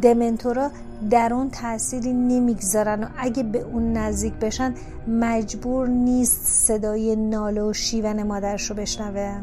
دمنتورا 0.03 0.71
در 1.11 1.35
اون 1.35 1.51
تأثیری 1.51 2.13
نمی‌گذارن 2.13 3.05
و 3.05 3.07
اگه 3.17 3.43
به 3.43 3.61
اون 3.61 3.93
نزدیک 3.93 4.33
بشن 4.33 4.75
مجبور 5.09 5.89
نیست 5.89 6.43
صدای 6.43 7.17
ناله 7.17 7.63
و 7.63 7.73
شیون 7.73 8.23
مادرش 8.23 8.71
رو 8.71 8.77
بشنوه. 8.77 9.41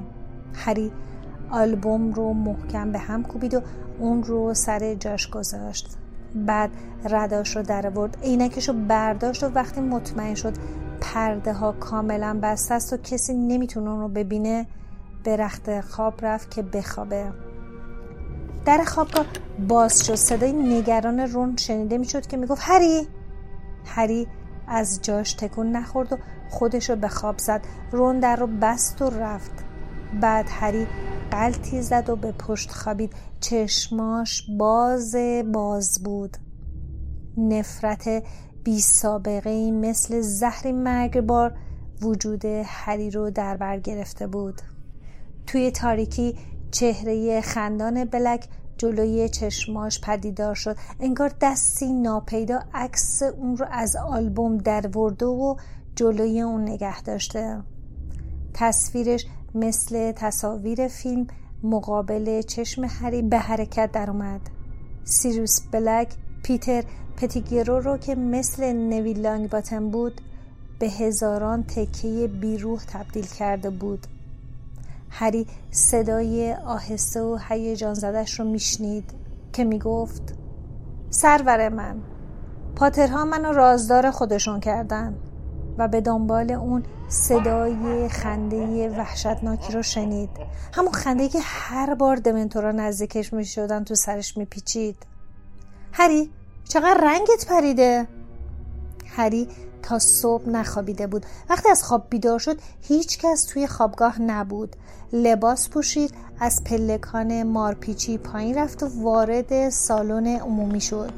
هری 0.53 0.91
آلبوم 1.49 2.13
رو 2.13 2.33
محکم 2.33 2.91
به 2.91 2.99
هم 2.99 3.23
کوبید 3.23 3.53
و 3.53 3.61
اون 3.99 4.23
رو 4.23 4.53
سر 4.53 4.93
جاش 4.93 5.29
گذاشت. 5.29 5.97
بعد 6.35 6.69
رداش 7.05 7.55
رو 7.55 7.63
در 7.63 7.87
آورد. 7.87 8.17
عینکش 8.23 8.69
رو 8.69 8.75
برداشت 8.87 9.43
و 9.43 9.47
وقتی 9.47 9.81
مطمئن 9.81 10.35
شد 10.35 10.53
پرده 11.01 11.53
ها 11.53 11.71
کاملا 11.71 12.39
بسته 12.43 12.73
است 12.73 12.93
و 12.93 12.97
کسی 12.97 13.33
نمی‌تونه 13.33 13.89
اون 13.89 13.99
رو 13.99 14.07
ببینه 14.07 14.67
به 15.23 15.37
رخت 15.37 15.81
خواب 15.81 16.25
رفت 16.25 16.51
که 16.51 16.61
بخوابه. 16.61 17.25
در 18.65 18.83
خوابگاه 18.83 19.25
باز 19.67 20.05
شد. 20.05 20.15
صدای 20.15 20.53
نگران 20.53 21.19
رون 21.19 21.55
شنیده 21.57 21.97
می‌شد 21.97 22.27
که 22.27 22.37
می‌گفت 22.37 22.61
هری! 22.63 23.07
هری 23.85 24.27
از 24.67 25.01
جاش 25.01 25.33
تکون 25.33 25.71
نخورد 25.71 26.13
و 26.13 26.17
خودش 26.49 26.89
رو 26.89 26.95
به 26.95 27.07
خواب 27.07 27.37
زد. 27.37 27.61
رون 27.91 28.19
در 28.19 28.35
رو 28.35 28.47
بست 28.47 29.01
و 29.01 29.09
رفت. 29.09 29.51
بعد 30.21 30.45
هری 30.49 30.87
قلتی 31.31 31.81
زد 31.81 32.09
و 32.09 32.15
به 32.15 32.31
پشت 32.31 32.71
خوابید. 32.71 33.13
چشماش 33.39 34.43
باز 34.57 35.15
باز 35.53 36.03
بود. 36.03 36.37
نفرت 37.37 38.23
بی 38.63 38.79
سابقه 38.79 39.71
مثل 39.71 40.21
زهری 40.21 40.71
مرگبار 40.71 41.53
وجود 42.01 42.45
هری 42.65 43.11
رو 43.11 43.29
در 43.29 43.57
بر 43.57 43.79
گرفته 43.79 44.27
بود. 44.27 44.61
توی 45.47 45.71
تاریکی 45.71 46.35
چهره 46.71 47.41
خندان 47.41 48.05
بلک 48.05 48.47
جلوی 48.77 49.29
چشماش 49.29 50.01
پدیدار 50.01 50.55
شد. 50.55 50.75
انگار 50.99 51.31
دستی 51.41 51.93
ناپیدا 51.93 52.59
عکس 52.73 53.23
اون 53.23 53.57
رو 53.57 53.65
از 53.71 53.95
آلبوم 53.95 54.57
در 54.57 54.97
ورده 54.97 55.25
و 55.25 55.55
جلوی 55.95 56.41
اون 56.41 56.61
نگه 56.61 57.01
داشته. 57.01 57.63
تصویرش 58.53 59.25
مثل 59.55 60.11
تصاویر 60.11 60.87
فیلم 60.87 61.27
مقابل 61.63 62.41
چشم 62.41 62.85
هری 62.89 63.21
به 63.21 63.37
حرکت 63.37 63.91
در 63.91 64.09
اومد. 64.09 64.41
سیروس 65.03 65.61
بلک 65.71 66.13
پیتر 66.43 66.83
پتیگرو 67.17 67.79
رو 67.79 67.97
که 67.97 68.15
مثل 68.15 68.73
نوی 68.73 69.13
لانگ 69.13 69.49
باتن 69.49 69.89
بود 69.89 70.21
به 70.79 70.89
هزاران 70.89 71.63
تکه 71.63 72.27
بیروح 72.41 72.83
تبدیل 72.87 73.25
کرده 73.25 73.69
بود. 73.69 74.07
هری 75.09 75.47
صدای 75.71 76.53
آهسته 76.53 77.21
و 77.21 77.37
هیجان 77.49 77.93
زدش 77.93 78.39
رو 78.39 78.45
میشنید 78.45 79.13
که 79.53 79.63
می‌گفت 79.63 80.35
سرور 81.09 81.69
من 81.69 81.95
پاترها 82.75 83.25
منو 83.25 83.51
رازدار 83.51 84.11
خودشون 84.11 84.59
کردن 84.59 85.15
و 85.77 85.87
به 85.87 86.01
دنبال 86.01 86.51
اون 86.51 86.83
صدای 87.07 88.09
خنده 88.09 88.89
وحشتناکی 88.89 89.73
رو 89.73 89.81
شنید. 89.81 90.29
همون 90.73 90.91
خنده 90.91 91.29
که 91.29 91.39
هر 91.41 91.95
بار 91.95 92.15
دمنتورا 92.15 92.71
نزدیکش 92.71 93.33
می 93.33 93.45
شدن 93.45 93.83
تو 93.83 93.95
سرش 93.95 94.37
می 94.37 94.45
پیچید 94.45 94.97
هری 95.91 96.31
چقدر 96.63 97.01
رنگت 97.03 97.45
پریده؟ 97.49 98.07
هری 99.15 99.47
تا 99.83 99.99
صبح 99.99 100.49
نخوابیده 100.49 101.07
بود. 101.07 101.25
وقتی 101.49 101.69
از 101.69 101.83
خواب 101.83 102.07
بیدار 102.09 102.39
شد 102.39 102.57
هیچ 102.81 103.19
کس 103.19 103.43
توی 103.43 103.67
خوابگاه 103.67 104.21
نبود. 104.21 104.75
لباس 105.13 105.69
پوشید 105.69 106.13
از 106.39 106.63
پلکان 106.63 107.43
مارپیچی 107.43 108.17
پایین 108.17 108.57
رفت 108.57 108.83
و 108.83 109.01
وارد 109.01 109.69
سالن 109.69 110.27
عمومی 110.27 110.81
شد. 110.81 111.11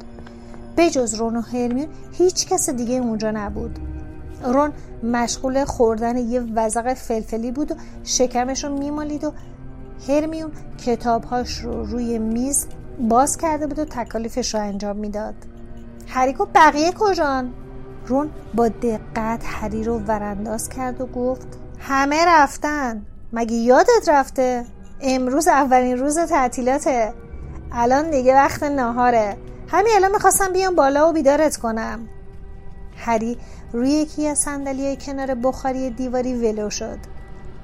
بجز 0.76 1.14
رون 1.14 1.36
و 1.36 1.40
هرمیون 1.40 1.88
هیچ 2.12 2.46
کس 2.46 2.70
دیگه 2.70 2.94
اونجا 2.94 3.30
نبود. 3.30 3.78
رون 4.44 4.72
مشغول 5.02 5.64
خوردن 5.64 6.16
یه 6.16 6.40
وزق 6.40 6.94
فلفلی 6.94 7.52
بود 7.52 7.72
و 7.72 7.74
شکمش 8.04 8.64
رو 8.64 8.78
میمالید 8.78 9.24
و 9.24 9.32
هرمیون 10.08 10.52
کتابهاش 10.86 11.58
رو 11.58 11.84
روی 11.84 12.18
میز 12.18 12.66
باز 13.08 13.36
کرده 13.36 13.66
بود 13.66 13.78
و 13.78 13.84
تکالیفش 13.84 14.54
رو 14.54 14.60
انجام 14.60 14.96
می‌داد. 14.96 15.34
هری 16.06 16.36
بقیه 16.54 16.92
کجان؟ 16.92 17.52
رون 18.06 18.30
با 18.54 18.68
دقت 18.68 19.42
هری 19.44 19.84
رو 19.84 19.98
ورانداز 19.98 20.68
کرد 20.68 21.00
و 21.00 21.06
گفت 21.06 21.46
همه 21.78 22.24
رفتن. 22.26 23.06
مگه 23.32 23.56
یادت 23.56 24.08
رفته؟ 24.08 24.64
امروز 25.00 25.48
اولین 25.48 25.98
روز 25.98 26.18
تعطیلاته. 26.18 27.12
الان 27.72 28.10
دیگه 28.10 28.34
وقت 28.34 28.62
ناهاره. 28.62 29.36
همین 29.68 29.92
الان 29.96 30.12
می‌خواستم 30.12 30.52
بیام 30.52 30.74
بالا 30.74 31.10
و 31.10 31.12
بیدارت 31.12 31.56
کنم. 31.56 32.08
هری 32.96 33.38
روی 33.72 33.90
یکی 33.90 34.28
از 34.28 34.38
صندلی 34.38 34.96
کنار 34.96 35.34
بخاری 35.34 35.90
دیواری 35.90 36.34
ولو 36.34 36.70
شد. 36.70 36.98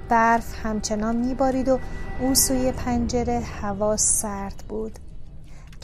برف 0.08 0.54
همچنان 0.62 1.16
میبارید 1.16 1.68
و 1.68 1.78
اون 2.20 2.34
سوی 2.34 2.72
پنجره 2.72 3.42
هوا 3.62 3.96
سرد 3.96 4.64
بود. 4.68 4.98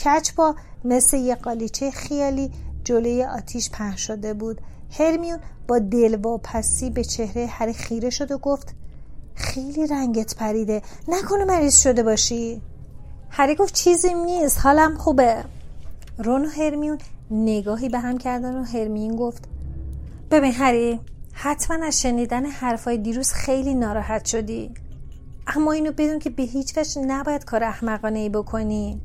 کچپا 0.04 0.54
مثل 0.84 1.16
یه 1.16 1.34
قالیچه 1.34 1.90
خیالی 1.90 2.52
جلوی 2.84 3.24
آتیش 3.24 3.70
پهن 3.70 3.96
شده 3.96 4.34
بود. 4.34 4.60
هرمیون 4.98 5.38
با 5.68 5.78
دلواپسی 5.78 6.90
به 6.90 7.04
چهره 7.04 7.46
هری 7.46 7.72
خیره 7.72 8.10
شد 8.10 8.32
و 8.32 8.38
گفت 8.38 8.74
خیلی 9.34 9.86
رنگت 9.86 10.36
پریده. 10.36 10.82
نکنه 11.08 11.44
مریض 11.44 11.82
شده 11.82 12.02
باشی. 12.02 12.62
هری 13.30 13.54
گفت 13.54 13.74
چیزی 13.74 14.14
نیست. 14.14 14.60
حالم 14.60 14.96
خوبه. 14.96 15.44
رون 16.18 16.44
و 16.44 16.48
هرمیون 16.48 16.98
نگاهی 17.30 17.88
به 17.88 17.98
هم 17.98 18.18
کردن 18.18 18.56
و 18.56 18.64
هرمیون 18.64 19.16
گفت 19.16 19.48
ببین 20.30 20.52
هری 20.52 21.00
حتما 21.32 21.86
از 21.86 22.00
شنیدن 22.00 22.46
حرفای 22.46 22.98
دیروز 22.98 23.32
خیلی 23.32 23.74
ناراحت 23.74 24.24
شدی. 24.24 24.74
اما 25.46 25.72
اینو 25.72 25.92
بدون 25.92 26.18
که 26.18 26.30
به 26.30 26.42
هیچ 26.42 26.78
وجه 26.78 27.00
نباید 27.00 27.44
کار 27.44 27.64
احمقانه 27.64 28.18
ای 28.18 28.28
بکنی. 28.28 29.00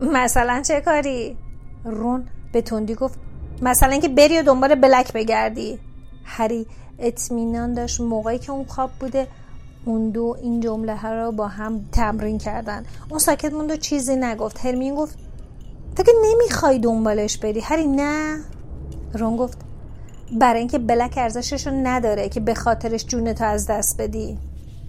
مثلا 0.00 0.62
چه 0.62 0.80
کاری؟ 0.80 1.36
رون 1.84 2.28
به 2.56 2.62
تندی 2.62 2.94
گفت 2.94 3.18
مثلا 3.62 3.92
اینکه 3.92 4.08
بری 4.08 4.38
و 4.38 4.42
دنبال 4.42 4.74
بلک 4.74 5.12
بگردی. 5.12 5.78
هری 6.24 6.66
اطمینان 6.98 7.74
داشت 7.74 8.00
موقعی 8.00 8.38
که 8.38 8.52
اون 8.52 8.64
خواب 8.64 8.90
بوده 9.00 9.26
اون 9.84 10.10
دو 10.10 10.36
این 10.42 10.60
جمله 10.60 10.96
ها 10.96 11.14
رو 11.14 11.32
با 11.32 11.48
هم 11.48 11.84
تمرین 11.92 12.38
کردن. 12.38 12.84
اون 13.08 13.18
ساکت 13.18 13.52
موند 13.52 13.70
و 13.70 13.76
چیزی 13.76 14.16
نگفت. 14.16 14.66
هرمین 14.66 14.94
گفت 14.94 15.18
تو 15.96 16.02
که 16.02 16.12
نمی‌خوای 16.24 16.78
دنبالش 16.78 17.38
بری. 17.38 17.60
هری 17.60 17.86
نه. 17.86 18.40
رون 19.14 19.36
گفت 19.36 19.58
برای 20.32 20.58
اینکه 20.58 20.78
بلک 20.78 21.14
ارزشش 21.16 21.66
رو 21.66 21.72
نداره 21.72 22.28
که 22.28 22.40
به 22.40 22.54
خاطرش 22.54 23.06
جونتو 23.06 23.44
از 23.44 23.66
دست 23.66 24.00
بدی. 24.00 24.38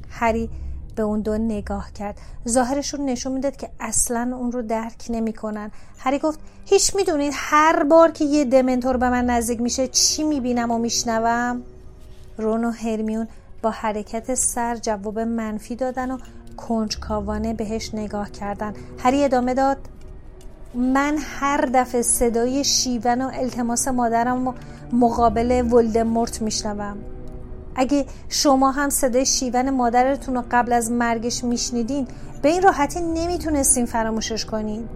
هری 0.10 0.50
به 0.98 1.04
اون 1.04 1.22
دو 1.22 1.38
نگاه 1.38 1.94
کرد. 1.94 2.18
ظاهرشون 2.48 3.06
نشون 3.06 3.32
می‌داد 3.32 3.56
که 3.56 3.70
اصلا 3.80 4.36
اون 4.36 4.52
رو 4.52 4.62
درک 4.62 5.06
نمی‌کنن. 5.10 5.72
هری 5.98 6.20
گفت 6.20 6.40
هیچ 6.66 6.96
می‌دونید 6.96 7.34
هر 7.36 7.84
بار 7.84 8.12
که 8.12 8.26
یه 8.26 8.46
دمنتور 8.46 8.98
به 8.98 9.10
من 9.10 9.26
نزدیک 9.26 9.62
میشه 9.62 9.88
چی 9.88 10.24
می‌بینم 10.24 10.72
و 10.72 10.78
میشنوم؟ 10.78 11.62
رون 12.38 12.66
و 12.66 12.72
هرمیون 12.72 13.28
با 13.62 13.70
حرکت 13.70 14.36
سر 14.36 14.76
جواب 14.76 15.20
منفی 15.20 15.76
دادن 15.76 16.12
و 16.12 16.18
کنجکاوانه 16.58 17.54
بهش 17.54 17.94
نگاه 17.94 18.32
کردن. 18.32 18.74
هری 18.98 19.24
ادامه 19.24 19.54
داد 19.54 19.78
من 20.74 21.18
هر 21.20 21.70
دفعه 21.74 22.02
صدای 22.02 22.64
شیون 22.64 23.22
و 23.22 23.30
التماس 23.34 23.88
مادرم 23.88 24.56
مقابل 24.94 25.62
ولدمورت 25.74 26.42
میشنوم. 26.42 26.98
اگه 27.78 28.06
شما 28.30 28.72
هم 28.72 28.90
صدای 28.90 29.26
شیون 29.26 29.70
مادرتون 29.70 30.36
رو 30.36 30.44
قبل 30.52 30.74
از 30.74 30.92
مرگش 30.92 31.44
میشنیدین 31.44 32.08
به 32.42 32.50
این 32.50 32.62
راحتی 32.62 33.02
نمی‌تونستین 33.02 33.86
فراموشش 33.86 34.46
کنین. 34.46 34.90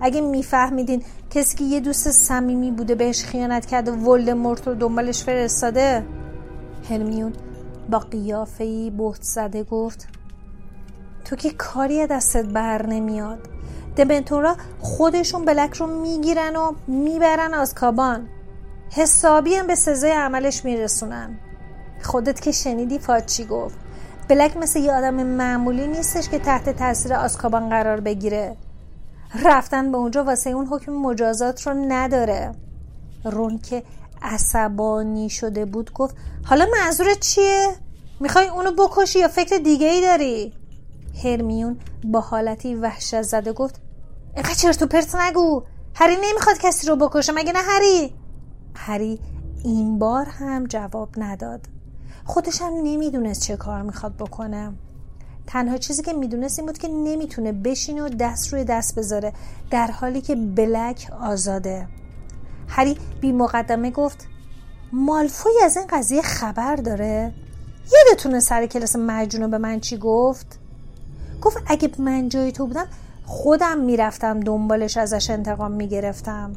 اگه 0.00 0.20
میفهمیدین 0.20 1.02
کسی 1.30 1.56
که 1.56 1.64
یه 1.64 1.80
دوست 1.80 2.10
صمیمی 2.10 2.70
بوده 2.70 2.94
بهش 2.94 3.24
خیانت 3.24 3.66
کرده 3.66 3.90
ولدمورت 3.90 4.66
رو 4.66 4.74
دنبالش 4.74 5.24
فرستاده 5.24 6.04
هرمیون 6.90 7.32
با 7.90 7.98
قیافه 7.98 8.90
بهت 8.90 9.22
زده 9.22 9.62
گفت 9.62 10.08
تو 11.24 11.36
که 11.36 11.50
کاری 11.50 12.06
دستت 12.06 12.44
بر 12.44 12.86
نمیاد. 12.86 13.38
دمنتورا 13.96 14.56
خودشون 14.80 15.44
بلک 15.44 15.74
رو 15.74 15.86
می‌گیرن 15.86 16.56
و 16.56 16.72
می‌برن 16.86 17.54
از 17.54 17.74
کابان 17.74 18.28
حسابی 18.92 19.54
هم 19.54 19.66
به 19.66 19.74
سزای 19.74 20.10
عملش 20.10 20.64
میرسونن. 20.64 21.38
خودت 22.02 22.40
که 22.40 22.52
شنیدی 22.52 22.98
فاد 22.98 23.26
چی 23.26 23.44
گفت؟ 23.44 23.78
بلک 24.28 24.56
مثل 24.56 24.78
یه 24.78 24.92
آدم 24.92 25.14
معمولی 25.14 25.86
نیستش 25.86 26.28
که 26.28 26.38
تحت 26.38 26.68
تاثیر 26.70 27.14
آسکابان 27.14 27.68
قرار 27.68 28.00
بگیره. 28.00 28.56
رفتن 29.44 29.92
به 29.92 29.98
اونجا 29.98 30.24
واسه 30.24 30.50
اون 30.50 30.66
حکم 30.66 30.92
مجازات 30.92 31.66
رو 31.66 31.74
نداره. 31.74 32.52
رون 33.24 33.58
که 33.58 33.82
عصبانی 34.22 35.30
شده 35.30 35.64
بود 35.64 35.92
گفت 35.92 36.16
حالا 36.44 36.66
منظورت 36.72 37.20
چیه؟ 37.20 37.68
می‌خوای 38.20 38.48
اونو 38.48 38.72
بکشی 38.72 39.18
یا 39.18 39.28
فکر 39.28 39.56
دیگه 39.56 39.86
ای 39.86 40.00
داری؟ 40.00 40.52
هرمیون 41.24 41.78
با 42.04 42.20
حالتی 42.20 42.74
وحشت 42.74 43.22
زده 43.22 43.52
گفت 43.52 43.80
اینقدر 44.34 44.54
چرت 44.54 44.82
و 44.82 44.86
پرت 44.86 45.14
نگو. 45.14 45.62
هری 45.94 46.16
نمی‌خواد 46.16 46.58
کسی 46.58 46.86
رو 46.86 46.96
بکشه 46.96 47.32
مگه 47.32 47.52
نه 47.52 47.58
هری؟ 47.62 48.14
هری 48.74 49.20
این 49.64 49.98
بار 49.98 50.24
هم 50.24 50.64
جواب 50.64 51.08
نداد. 51.16 51.60
خودش 52.28 52.62
هم 52.62 52.72
نمی‌دونست 52.82 53.40
چه 53.40 53.56
کار 53.56 53.82
می‌خواد 53.82 54.16
بکنه 54.16 54.72
تنها 55.46 55.76
چیزی 55.76 56.02
که 56.02 56.12
می‌دونست 56.12 56.58
این 56.58 56.66
بود 56.66 56.78
که 56.78 56.88
نمی‌تونه 56.88 57.52
بشینه 57.52 58.02
و 58.02 58.08
دست 58.08 58.52
روی 58.52 58.64
دست 58.64 58.98
بذاره 58.98 59.32
در 59.70 59.86
حالی 59.90 60.20
که 60.20 60.36
بلک 60.36 61.10
آزاده 61.20 61.88
هری 62.68 62.98
بی 63.20 63.32
مقدمه 63.32 63.90
گفت 63.90 64.26
مالفوی 64.92 65.52
از 65.64 65.76
این 65.76 65.86
قضیه 65.90 66.22
خبر 66.22 66.76
داره؟ 66.76 67.34
یادتونه 67.92 68.40
سر 68.40 68.66
کلاس 68.66 68.96
مجنون 68.96 69.50
به 69.50 69.58
من 69.58 69.80
چی 69.80 69.98
گفت؟ 69.98 70.58
گفت 71.42 71.56
اگه 71.66 71.90
من 71.98 72.28
جای 72.28 72.52
تو 72.52 72.66
بودم 72.66 72.86
خودم 73.26 73.78
می‌رفتم 73.78 74.40
دنبالش 74.40 74.96
ازش 74.96 75.30
انتقام 75.30 75.72
می‌گرفتم 75.72 76.52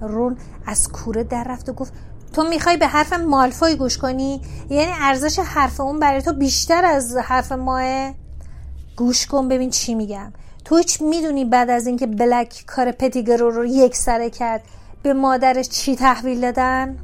رون 0.00 0.36
از 0.66 0.88
کوره 0.88 1.24
در 1.24 1.44
رفت 1.44 1.68
و 1.68 1.72
گفت 1.72 1.92
تو 2.32 2.42
می‌خوای 2.42 2.76
به 2.76 2.86
حرف 2.86 3.12
مالفوی 3.12 3.76
گوش 3.76 3.98
کنی؟ 3.98 4.40
یعنی 4.70 4.92
ارزش 5.00 5.38
حرف 5.38 5.80
اون 5.80 5.98
برای 5.98 6.22
تو 6.22 6.32
بیشتر 6.32 6.84
از 6.84 7.16
حرف 7.16 7.52
ماه؟ 7.52 8.14
گوش 8.96 9.26
کن 9.26 9.48
ببین 9.48 9.70
چی 9.70 9.94
میگم. 9.94 10.32
تو 10.64 10.76
هیچ 10.76 11.02
می‌دونی 11.02 11.44
بعد 11.44 11.70
از 11.70 11.86
اینکه 11.86 12.06
بلک 12.06 12.64
کار 12.66 12.92
پتیگرو 12.92 13.50
رو 13.50 13.64
یک 13.66 13.96
سره 13.96 14.30
کرد 14.30 14.62
به 15.02 15.12
مادرش 15.12 15.68
چی 15.68 15.96
تحویل 15.96 16.40
دادن؟ 16.40 16.98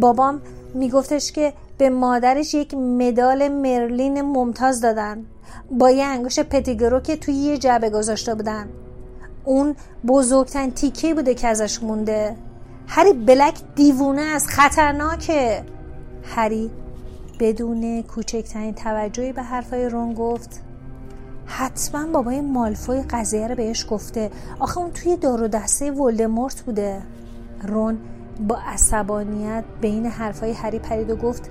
بابام 0.00 0.42
میگفتش 0.74 1.32
که 1.32 1.52
به 1.78 1.90
مادرش 1.90 2.54
یک 2.54 2.74
مدال 2.74 3.48
مرلین 3.48 4.20
ممتاز 4.20 4.80
دادن 4.80 5.24
با 5.70 5.90
یه 5.90 6.04
انگوش 6.04 6.38
پتیگرو 6.38 7.00
که 7.00 7.16
توی 7.16 7.34
یه 7.34 7.58
جعبه 7.58 7.90
گذاشته 7.90 8.34
بودن. 8.34 8.68
اون 9.44 9.76
بزرگترین 10.06 10.70
تیکه 10.70 11.14
بوده 11.14 11.34
که 11.34 11.48
ازش 11.48 11.82
مونده. 11.82 12.36
هری 12.92 13.12
بلک 13.12 13.60
دیوونه 13.74 14.22
از 14.22 14.46
خطرناکه. 14.46 15.64
هری 16.24 16.70
بدون 17.40 18.02
کوچکترین 18.02 18.74
توجهی 18.74 19.32
به 19.32 19.42
حرفای 19.42 19.88
رون 19.88 20.14
گفت 20.14 20.62
حتما 21.46 22.06
بابای 22.06 22.40
مالفوی 22.40 23.02
قضیه 23.02 23.46
رو 23.48 23.54
بهش 23.54 23.86
گفته. 23.90 24.30
آخه 24.58 24.78
اون 24.78 24.90
توی 24.90 25.16
دار 25.16 25.42
و 25.42 25.48
دسته 25.48 25.90
ولدمورت 25.90 26.60
بوده. 26.60 27.02
رون 27.68 27.98
با 28.48 28.58
عصبانیت 28.66 29.64
بین 29.80 30.06
حرفای 30.06 30.52
هری 30.52 30.78
پرید 30.78 31.10
و 31.10 31.16
گفت 31.16 31.50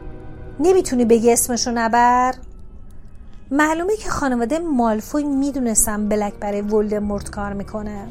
نمی‌تونی 0.59 1.05
بگی 1.05 1.33
اسمشو 1.33 1.71
نبر؟ 1.71 2.35
معلومه 3.51 3.95
که 3.95 4.09
خانواده 4.09 4.59
مالفوی 4.59 5.23
می‌دونستم 5.23 6.09
بلک 6.09 6.33
برای 6.33 6.61
ولدمورت 6.61 7.29
کار 7.29 7.53
می‌کنه. 7.53 8.07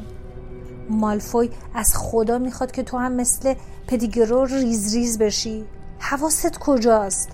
مالفوی 0.89 1.49
از 1.73 1.97
خدا 1.97 2.37
می‌خواد 2.37 2.71
که 2.71 2.83
تو 2.83 2.97
هم 2.97 3.11
مثل 3.11 3.53
پدیگرو 3.87 4.45
ریز 4.45 4.95
ریز 4.95 5.17
بشی. 5.17 5.65
حواست 5.99 6.59
کجاست؟ 6.59 7.29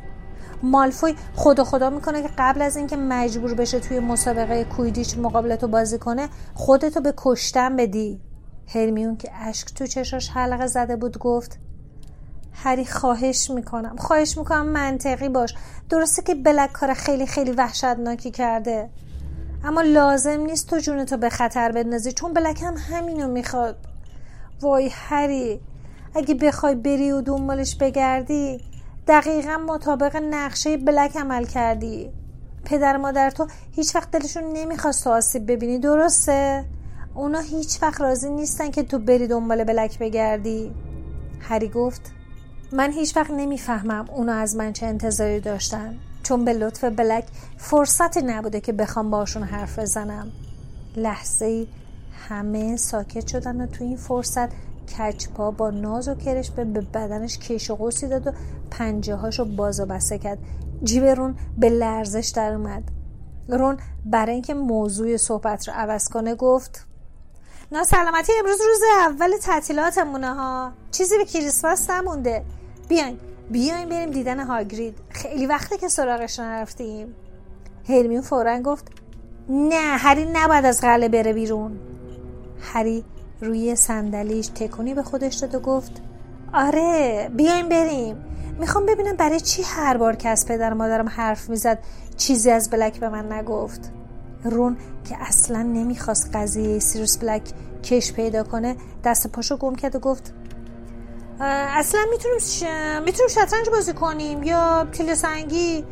مالفوی 0.64 1.16
خدا 1.36 1.64
خدا 1.64 1.90
می‌کنه 1.90 2.22
که 2.22 2.30
قبل 2.38 2.62
از 2.62 2.78
اینکه 2.78 2.98
مجبور 2.98 3.54
بشه 3.54 3.80
توی 3.80 4.00
مسابقه 4.00 4.64
کویدیچ 4.64 5.18
مقابلتو 5.18 5.68
بازی 5.68 5.98
کنه 5.98 6.30
خودتو 6.54 7.02
به 7.02 7.14
کشتن 7.18 7.76
بدی. 7.76 8.22
هرمیون 8.68 9.18
که 9.18 9.32
اشک 9.34 9.74
تو 9.74 9.88
چشاش 9.88 10.30
حلقه 10.30 10.68
زده 10.68 10.96
بود 10.96 11.18
گفت 11.18 11.60
هری 12.54 12.86
خواهش 12.86 13.50
می‌کنم 13.50 13.96
خواهش 13.98 14.38
می‌کنم 14.38 14.66
منطقی 14.66 15.30
باش. 15.30 15.56
درسته 15.90 16.22
که 16.22 16.36
بلک 16.36 16.72
کار 16.72 16.94
خیلی 16.94 17.28
خیلی 17.28 17.52
وحشتناکی 17.52 18.32
کرده. 18.32 18.90
اما 19.66 19.82
لازم 19.82 20.40
نیست 20.40 20.70
تو 20.70 20.80
جونتو 20.80 21.18
به 21.18 21.30
خطر 21.30 21.72
بندازی 21.72 22.12
چون 22.12 22.34
بلک 22.34 22.64
هم 22.64 22.76
همینو 22.78 23.28
می‌خواد. 23.28 23.78
وای 24.62 24.90
هری 24.94 25.62
اگه 26.16 26.36
بخوای 26.36 26.76
بری 26.76 27.12
و 27.12 27.22
دنبالش 27.22 27.76
بگردی 27.76 28.62
دقیقا 29.08 29.58
مطابق 29.58 30.16
نقشه 30.16 30.78
بلک 30.78 31.18
عمل 31.18 31.46
کردی. 31.46 32.10
پدر 32.66 32.98
مادر 32.98 33.30
تو 33.30 33.48
هیچ 33.72 33.96
وقت 33.96 34.12
دلشون 34.12 34.44
نمی‌خواست 34.44 35.04
تو 35.04 35.10
آسیب 35.10 35.52
ببینی 35.52 35.80
درسته؟ 35.80 36.66
اونا 37.14 37.40
هیچ 37.40 37.84
وقت 37.84 38.02
راضی 38.02 38.30
نیستن 38.30 38.72
که 38.72 38.84
تو 38.84 39.00
بری 39.00 39.28
دنبال 39.28 39.64
بلک 39.64 40.00
بگردی. 40.00 40.76
هری 41.40 41.70
گفت 41.70 42.02
من 42.72 42.92
هیچ 42.92 43.18
وقت 43.18 43.32
نمی‌فهمم 43.32 44.06
اونا 44.12 44.34
از 44.34 44.56
من 44.56 44.74
چه 44.74 44.86
انتظاری 44.86 45.40
داشتن. 45.40 45.96
چون 46.26 46.46
به 46.46 46.54
لطف 46.54 46.84
بلک 46.84 47.26
فرصتی 47.58 48.22
نبوده 48.22 48.62
که 48.62 48.74
بخوام 48.74 49.10
باشون 49.12 49.44
حرف 49.44 49.80
بزنم. 49.80 50.32
لحظه 50.96 51.46
ای 51.46 51.68
همه 52.30 52.78
ساکت 52.78 53.28
شدن 53.28 53.62
و 53.62 53.68
تو 53.68 53.84
این 53.84 53.98
فرصت 53.98 54.50
کچپا 54.98 55.52
با 55.52 55.70
ناز 55.70 56.08
و 56.08 56.16
کرش 56.16 56.52
به 56.52 56.64
بدنش 56.64 57.40
کش 57.40 57.70
و 57.72 57.76
قوسی 57.76 58.08
داد 58.08 58.28
و 58.28 58.32
پنجه 58.72 59.16
هاشو 59.16 59.46
باز 59.46 59.80
و 59.80 59.86
بسته 59.86 60.18
کرد. 60.18 60.38
جیب 60.84 61.04
رون 61.04 61.36
به 61.58 61.70
لرزش 61.70 62.32
در 62.36 62.54
اومد. 62.54 62.84
رون 63.50 63.78
برای 64.06 64.34
اینکه 64.34 64.54
موضوع 64.54 65.18
صحبت 65.18 65.68
رو 65.68 65.74
عوض 65.78 66.10
کنه 66.10 66.36
گفت 66.36 66.86
نه 67.72 67.84
سلامتی 67.84 68.32
امروز 68.40 68.58
روز 68.62 68.82
اول 69.00 69.38
تعطیلاتمونه 69.38 70.34
ها. 70.34 70.72
چیزی 70.92 71.18
به 71.18 71.26
کریسمس 71.26 71.90
نمونده. 71.90 72.46
بیاین. 72.90 73.20
بیاین 73.50 73.90
بریم 73.90 74.12
دیدن 74.12 74.40
هاگرید. 74.40 74.98
خیلی 75.10 75.46
وقته 75.46 75.78
که 75.78 75.88
سراغش 75.88 76.40
نرفتیم. 76.40 77.16
هرمیون 77.90 78.22
فورا 78.22 78.60
گفت 78.60 78.88
نه 79.50 79.98
هری 79.98 80.26
نباید 80.34 80.66
از 80.66 80.82
قله 80.82 81.10
بره 81.10 81.34
بیرون. 81.34 81.80
هری 82.62 83.04
روی 83.42 83.76
صندلیش 83.76 84.48
تکونی 84.48 84.94
به 84.94 85.04
خودش 85.04 85.36
داد 85.36 85.56
و 85.56 85.60
گفت 85.60 86.02
آره 86.54 87.30
بیایم 87.36 87.70
بریم. 87.70 88.18
می‌خوام 88.60 88.86
ببینم 88.86 89.16
برای 89.16 89.40
چی 89.40 89.62
هر 89.64 89.98
بار 89.98 90.16
که 90.16 90.30
از 90.30 90.46
پدر 90.48 90.74
مادرم 90.74 91.10
حرف 91.10 91.50
می‌زد 91.50 91.80
چیزی 92.18 92.52
از 92.52 92.70
بلک 92.70 93.00
به 93.00 93.10
من 93.10 93.32
نگفت. 93.32 93.92
رون 94.44 94.78
که 95.10 95.16
اصلا 95.20 95.62
نمی‌خواست 95.62 96.36
قضیه 96.36 96.80
سیروس 96.80 97.18
بلک 97.18 97.44
کش 97.84 98.14
پیدا 98.14 98.44
کنه 98.44 98.76
دست 99.04 99.28
پاشو 99.28 99.58
گم 99.58 99.76
کرد 99.76 99.96
و 99.96 100.00
گفت 100.00 100.34
اصلا 101.40 102.02
می‌تونیم 102.12 102.40
ش... 102.40 102.64
می‌تونیم 103.06 103.30
شطرنج 103.30 103.70
بازی 103.70 103.94
کنیم 103.94 104.44
یا 104.44 104.88
تیل 104.92 105.14
سنگی؟ 105.14 105.86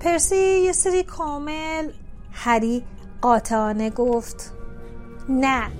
پرسی 0.00 0.36
یه 0.36 0.72
سری 0.72 1.02
کامل 1.02 1.90
هری 2.32 2.84
قاطعانه 3.20 3.90
گفت. 3.90 4.52
نه. 5.28 5.70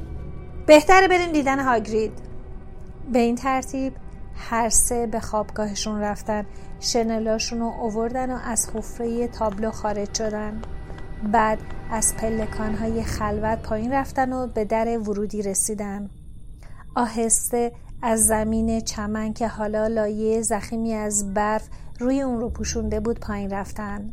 بهتره 0.67 1.09
بریم 1.09 1.33
دیدن 1.33 1.61
هاگرید 1.61 2.13
به 3.13 3.19
این 3.19 3.37
ترتیب 3.37 3.93
هر 4.37 4.69
سه 4.69 5.07
به 5.07 5.21
خوابگاهشون 5.21 6.01
رفتن 6.01 6.47
شنلاشون 6.81 7.61
رو 7.61 7.67
اووردن 7.67 8.31
و 8.31 8.39
از 8.45 8.71
حفره 8.75 9.29
تابلو 9.29 9.71
خارج 9.71 10.15
شدن. 10.15 10.63
بعد 11.33 11.59
از 11.91 12.17
پلکانهای 12.17 13.03
خلوت 13.03 13.63
پایین 13.63 13.93
رفتن 13.93 14.33
و 14.33 14.47
به 14.47 14.65
در 14.65 14.99
ورودی 14.99 15.43
رسیدن. 15.43 16.11
آهسته 16.95 17.73
از 18.03 18.27
زمین 18.27 18.81
چمن 18.81 19.33
که 19.33 19.49
حالا 19.49 19.87
لایه 19.87 20.43
زخیمی 20.43 20.95
از 20.95 21.35
برف 21.35 21.69
روی 22.01 22.21
اون 22.21 22.41
رو 22.41 22.51
پوشونده 22.51 23.01
بود 23.01 23.21
پایین 23.21 23.51
رفتن. 23.51 24.13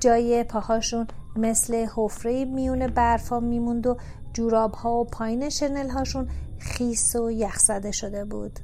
جای 0.00 0.44
پاهاشون 0.44 1.06
مثل 1.36 1.86
حفره 1.96 2.44
میون 2.44 2.86
برفا 2.86 3.40
میموند 3.40 3.86
و 3.86 3.96
جوراب 4.32 4.74
ها 4.74 4.94
و 4.94 5.04
پایین 5.04 5.48
شنل 5.48 5.90
هاشون 5.90 6.28
خیس 6.58 7.16
و 7.16 7.30
یخزده 7.30 7.90
شده 7.90 8.24
بود. 8.24 8.58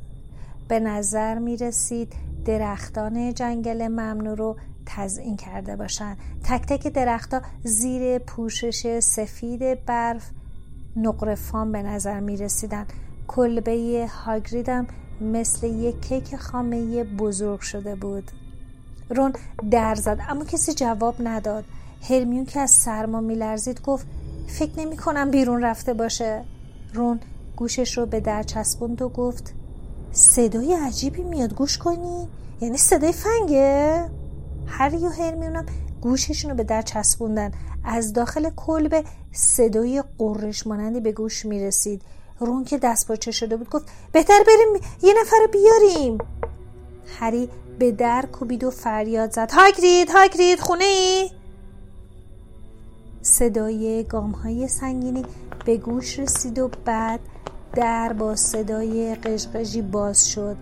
به 0.69 0.81
نظر 0.81 1.39
می 1.39 1.57
رسید 1.57 2.13
درختان 2.45 3.35
جنگل 3.35 3.89
ممنوع 3.89 4.35
رو 4.35 4.57
تزئین 4.87 5.37
کرده 5.37 5.77
باشند 5.77 6.17
تک 6.45 6.67
تک 6.67 6.89
درختها 6.93 7.41
زیر 7.65 8.19
پوشش 8.19 8.99
سفید 8.99 9.85
برف 9.85 10.31
نقرفان 10.97 11.73
به 11.73 11.83
نظر 11.83 12.21
می 12.21 12.37
رسیدن 12.37 12.87
کلبه 13.29 14.09
هاگریدم 14.25 14.87
مثل 15.21 15.67
یک 15.67 16.01
کیک 16.01 16.37
خامه 16.37 17.05
بزرگ 17.05 17.61
شده 17.61 17.95
بود. 17.95 18.31
رون 19.11 19.33
در 19.71 19.95
زد 19.95 20.19
اما 20.29 20.45
کسی 20.45 20.73
جواب 20.73 21.15
نداد. 21.21 21.65
هرمیون 22.11 22.45
که 22.45 22.61
از 22.61 22.71
سرما 22.71 23.21
میلرزید 23.21 23.83
گفت 23.83 24.07
فکر 24.47 24.81
نمی 24.81 24.97
کنم 24.97 25.31
بیرون 25.31 25.63
رفته 25.63 25.95
باشه. 25.95 26.45
رون 26.95 27.21
گوشش 27.57 27.99
رو 27.99 28.07
به 28.07 28.21
در 28.21 28.43
چسبوند 28.43 29.03
و 29.03 29.09
گفت 29.09 29.55
صدای 30.13 30.75
عجیبی 30.75 31.23
میاد 31.23 31.55
گوش 31.55 31.79
کنی؟ 31.79 32.29
یعنی 32.61 32.77
صدای 32.77 33.13
فنگه؟ 33.13 34.11
هری 34.67 34.97
و 34.97 35.09
هرمیونم 35.09 35.67
گوششون 36.01 36.51
رو 36.51 36.57
به 36.57 36.65
در 36.65 36.83
چسبوندن. 36.83 37.53
از 37.85 38.13
داخل 38.13 38.51
کلبه 38.51 39.05
صدای 39.33 40.03
قررش 40.19 40.67
مانندی 40.67 41.01
به 41.01 41.13
گوش 41.13 41.47
می‌رسید. 41.47 42.03
رون 42.41 42.65
که 42.65 42.79
دست 42.79 43.09
باچه 43.09 43.31
شده 43.31 43.57
بود 43.57 43.71
گفت 43.71 43.87
بهتر 44.13 44.45
بریم 44.47 44.85
یه 45.03 45.15
نفر 45.21 45.47
بیاریم. 45.53 46.19
هری 47.19 47.49
به 47.79 47.93
در 47.93 48.25
کوبید 48.33 48.65
و 48.65 48.71
فریاد 48.71 49.33
زد 49.33 49.51
هاگرید 49.51 50.11
هاگرید 50.11 50.61
خونه 50.61 50.85
ای؟ 50.85 51.31
صدای 53.23 54.05
گام 54.05 54.31
های 54.31 54.69
سنگینی 54.69 55.25
به 55.65 55.77
گوش 55.77 56.19
رسید 56.19 56.59
و 56.59 56.71
بعد 56.85 57.21
در 57.75 58.13
با 58.13 58.37
صدای 58.37 59.15
قشقشی 59.15 59.83
باز 59.83 60.29
شد. 60.29 60.57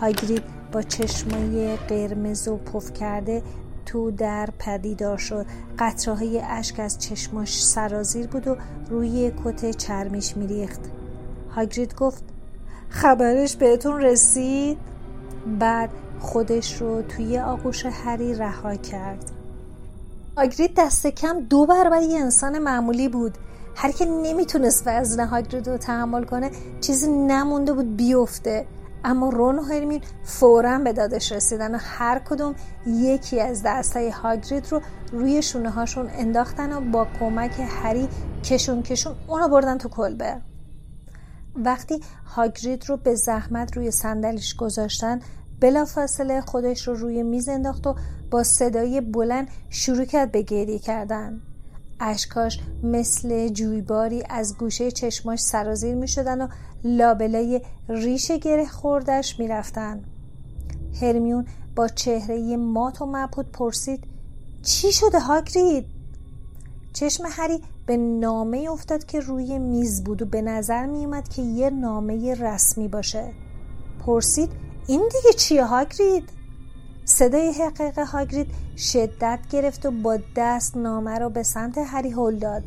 هاگرید 0.00 0.42
با 0.72 0.82
چشمای 0.82 1.76
قرمز 1.76 2.48
و 2.48 2.56
پف 2.56 2.92
کرده 2.92 3.42
تو 3.86 4.10
در 4.10 4.48
پدیدار 4.58 5.18
شد. 5.18 5.46
قطره 5.78 6.14
های 6.14 6.40
اشک 6.40 6.80
از 6.80 6.98
چشماش 6.98 7.64
سرازیر 7.64 8.26
بود 8.26 8.48
و 8.48 8.56
روی 8.90 9.32
کت 9.44 9.76
چرمیش 9.76 10.36
میریخت. 10.36 10.80
هاگرید 11.56 11.94
گفت 11.94 12.24
خبرش 12.88 13.56
بهتون 13.56 14.00
رسید؟ 14.00 14.78
بعد 15.58 15.90
خودش 16.20 16.80
رو 16.80 17.02
توی 17.02 17.38
آغوش 17.38 17.86
هری 17.86 18.34
رها 18.34 18.76
کرد. 18.76 19.30
هاگرید 20.36 20.74
دست 20.76 21.06
کم 21.06 21.40
دو 21.40 21.66
برابر 21.66 22.02
یه 22.02 22.20
انسان 22.20 22.58
معمولی 22.58 23.08
بود. 23.08 23.38
هر 23.76 23.92
که 23.92 24.04
نمی‌تونست 24.04 24.82
وزن 24.86 25.26
هاگرید 25.26 25.68
رو 25.68 25.76
تحمل 25.76 26.24
کنه 26.24 26.50
چیزی 26.80 27.10
نمونده 27.12 27.72
بود 27.72 27.96
بیفته. 27.96 28.66
اما 29.04 29.28
رون 29.28 29.58
و 29.58 29.62
هرمین 29.62 30.00
فورا 30.24 30.78
به 30.78 30.92
دادش 30.92 31.32
رسیدن 31.32 31.74
و 31.74 31.78
هر 31.80 32.18
کدوم 32.18 32.54
یکی 32.86 33.40
از 33.40 33.62
دستای 33.64 34.10
هاگرید 34.10 34.72
رو 34.72 34.80
روی 35.12 35.42
شونه 35.42 35.70
هاشون 35.70 36.10
انداختن 36.12 36.72
و 36.72 36.80
با 36.80 37.06
کمک 37.20 37.52
هری 37.82 38.08
کشون 38.44 38.82
کشون 38.82 39.14
اونو 39.28 39.48
بردن 39.48 39.78
تو 39.78 39.88
کلبه. 39.88 40.40
وقتی 41.64 42.00
هاگرید 42.26 42.88
رو 42.88 42.96
به 42.96 43.14
زحمت 43.14 43.76
روی 43.76 43.90
صندلیش 43.90 44.56
گذاشتن 44.56 45.20
بلافاصله 45.60 46.40
خودش 46.40 46.88
رو 46.88 46.94
روی 46.94 47.22
میز 47.22 47.48
انداخت 47.48 47.86
و 47.86 47.94
با 48.30 48.42
صدای 48.42 49.00
بلند 49.00 49.48
شروع 49.70 50.04
کرد 50.04 50.32
به 50.32 50.42
گریه 50.42 50.78
کردن 50.78 51.40
اشکاش 52.00 52.60
مثل 52.82 53.48
جویباری 53.48 54.22
از 54.30 54.56
گوشه 54.56 54.90
چشماش 54.90 55.40
سرازیر 55.40 55.94
می 55.94 56.08
شدن 56.08 56.40
و 56.40 56.48
لابلای 56.84 57.60
ریش 57.88 58.30
گره 58.30 58.66
خوردش 58.66 59.40
می 59.40 59.48
رفتن. 59.48 60.04
هرمیون 61.00 61.46
با 61.76 61.88
چهره 61.88 62.56
مات 62.56 63.02
و 63.02 63.06
مبهوت 63.06 63.46
پرسید 63.52 64.04
چی 64.62 64.92
شده 64.92 65.20
هاگرید؟ 65.20 65.95
چشم 66.96 67.24
هری 67.30 67.62
به 67.86 67.96
نامه 67.96 68.68
افتاد 68.72 69.04
که 69.04 69.20
روی 69.20 69.58
میز 69.58 70.04
بود 70.04 70.22
و 70.22 70.26
به 70.26 70.42
نظر 70.42 70.86
می 70.86 71.04
اومد 71.04 71.28
که 71.28 71.42
یه 71.42 71.70
نامه 71.70 72.34
رسمی 72.34 72.88
باشه. 72.88 73.32
پرسید 74.06 74.50
این 74.86 75.08
دیگه 75.12 75.32
چیه 75.36 75.64
هاگرید؟ 75.64 76.28
صدای 77.04 77.52
حقیق 77.52 77.98
هاگرید 77.98 78.46
شدت 78.76 79.38
گرفت 79.50 79.86
و 79.86 79.90
با 79.90 80.18
دست 80.36 80.76
نامه 80.76 81.18
رو 81.18 81.30
به 81.30 81.42
سمت 81.42 81.78
هری 81.78 82.10
هل 82.10 82.38
داد. 82.38 82.62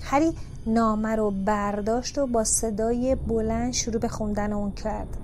هری 0.00 0.32
نامه 0.66 1.16
رو 1.16 1.30
برداشت 1.30 2.18
و 2.18 2.26
با 2.26 2.44
صدای 2.44 3.14
بلند 3.14 3.72
شروع 3.72 4.00
به 4.00 4.08
خوندن 4.08 4.52
اون 4.52 4.72
کرد. 4.72 5.16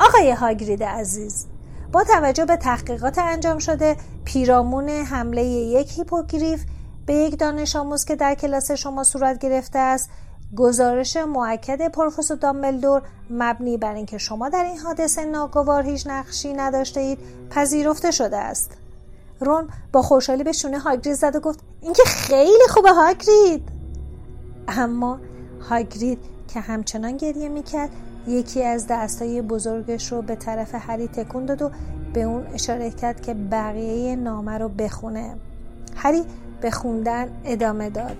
آقای 0.00 0.30
هاگرید 0.30 0.82
عزیز 0.82 1.46
با 1.92 2.04
توجه 2.04 2.44
به 2.44 2.56
تحقیقات 2.56 3.18
انجام 3.18 3.58
شده 3.58 3.96
پیرامون 4.24 4.88
حمله 4.88 5.44
یک 5.44 5.98
هیپوگریف 5.98 6.64
به 7.06 7.14
یک 7.14 7.38
دانش 7.38 7.76
آموز 7.76 8.04
که 8.04 8.16
در 8.16 8.34
کلاس 8.34 8.70
شما 8.70 9.04
صورت 9.04 9.38
گرفته 9.38 9.78
است. 9.78 10.10
گزارش 10.56 11.16
معکد 11.16 11.88
پروفسور 11.88 12.36
دامبلدور 12.36 13.02
مبنی 13.30 13.76
بر 13.76 13.94
اینکه 13.94 14.18
شما 14.18 14.48
در 14.48 14.64
این 14.64 14.78
حادثه 14.78 15.24
ناگوار 15.24 15.82
هیچ 15.82 16.06
نقشی 16.06 16.52
نداشته 16.52 17.00
اید 17.00 17.18
پذیرفته 17.50 18.10
شده 18.10 18.36
است. 18.36 18.70
رون 19.40 19.68
با 19.92 20.02
خوشحالی 20.02 20.44
به 20.44 20.52
شونه 20.52 20.78
هاگرید 20.78 21.16
زد 21.16 21.36
و 21.36 21.40
گفت 21.40 21.60
اینکه 21.82 22.02
خیلی 22.06 22.68
خوبه 22.68 22.90
هاگرید. 22.90 23.68
اما 24.68 25.18
هاگرید 25.70 26.18
که 26.48 26.60
همچنان 26.60 27.16
گریه 27.16 27.48
می‌کرد 27.48 27.90
یکی 28.28 28.64
از 28.64 28.86
دستای 28.86 29.42
بزرگش 29.42 30.12
رو 30.12 30.22
به 30.22 30.36
طرف 30.36 30.74
هری 30.74 31.08
تکون 31.08 31.46
داد 31.46 31.62
و 31.62 31.70
به 32.12 32.22
اون 32.22 32.46
اشاره 32.46 32.90
کرد 32.90 33.22
که 33.22 33.34
بقیه 33.34 34.16
نامه 34.16 34.58
رو 34.58 34.68
بخونه. 34.68 35.36
هری 35.96 36.24
به 36.60 36.70
خوندن 36.70 37.28
ادامه 37.44 37.90
داد. 37.90 38.16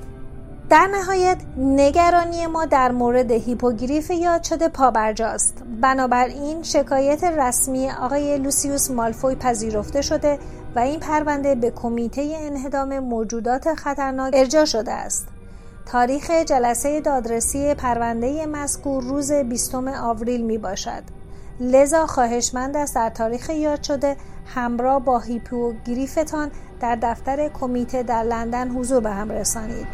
در 0.71 0.87
نهایت 0.87 1.37
نگرانی 1.57 2.47
ما 2.47 2.65
در 2.65 2.93
مورد 2.93 3.31
هیپوگریف 3.31 4.11
یاد 4.11 4.43
شده 4.43 4.69
پابرجاست. 4.69 5.63
بنابراین 5.81 6.63
شکایت 6.63 7.25
رسمی 7.25 7.91
آقای 7.91 8.39
لوسیوس 8.39 8.91
مالفوی 8.91 9.35
پذیرفته 9.35 10.03
شده 10.03 10.39
و 10.77 10.79
این 10.79 11.01
پرونده 11.01 11.55
به 11.55 11.71
کمیته 11.71 12.37
انهدام 12.41 12.99
موجودات 12.99 13.75
خطرناک 13.75 14.35
ارجا 14.37 14.65
شده 14.65 14.93
است. 14.93 15.29
تاریخ 15.87 16.31
جلسه 16.31 17.01
دادرسی 17.01 17.75
پرونده 17.75 18.47
مذکور 18.47 19.03
روز 19.03 19.33
20 19.33 19.75
آوریل 19.75 20.45
می 20.45 20.59
باشد. 20.59 21.03
لذا 21.61 22.07
خواهشمند 22.07 22.77
است 22.77 22.95
در 22.95 23.11
تاریخ 23.11 23.51
یاد 23.51 23.83
شده 23.83 24.17
همراه 24.47 25.05
با 25.05 25.19
هیپوگریفتان 25.19 26.51
در 26.81 26.99
دفتر 27.03 27.49
کمیته 27.49 28.03
در 28.03 28.23
لندن 28.23 28.69
حضور 28.69 29.01
به 29.01 29.11
هم 29.11 29.33
رسانید. 29.33 29.87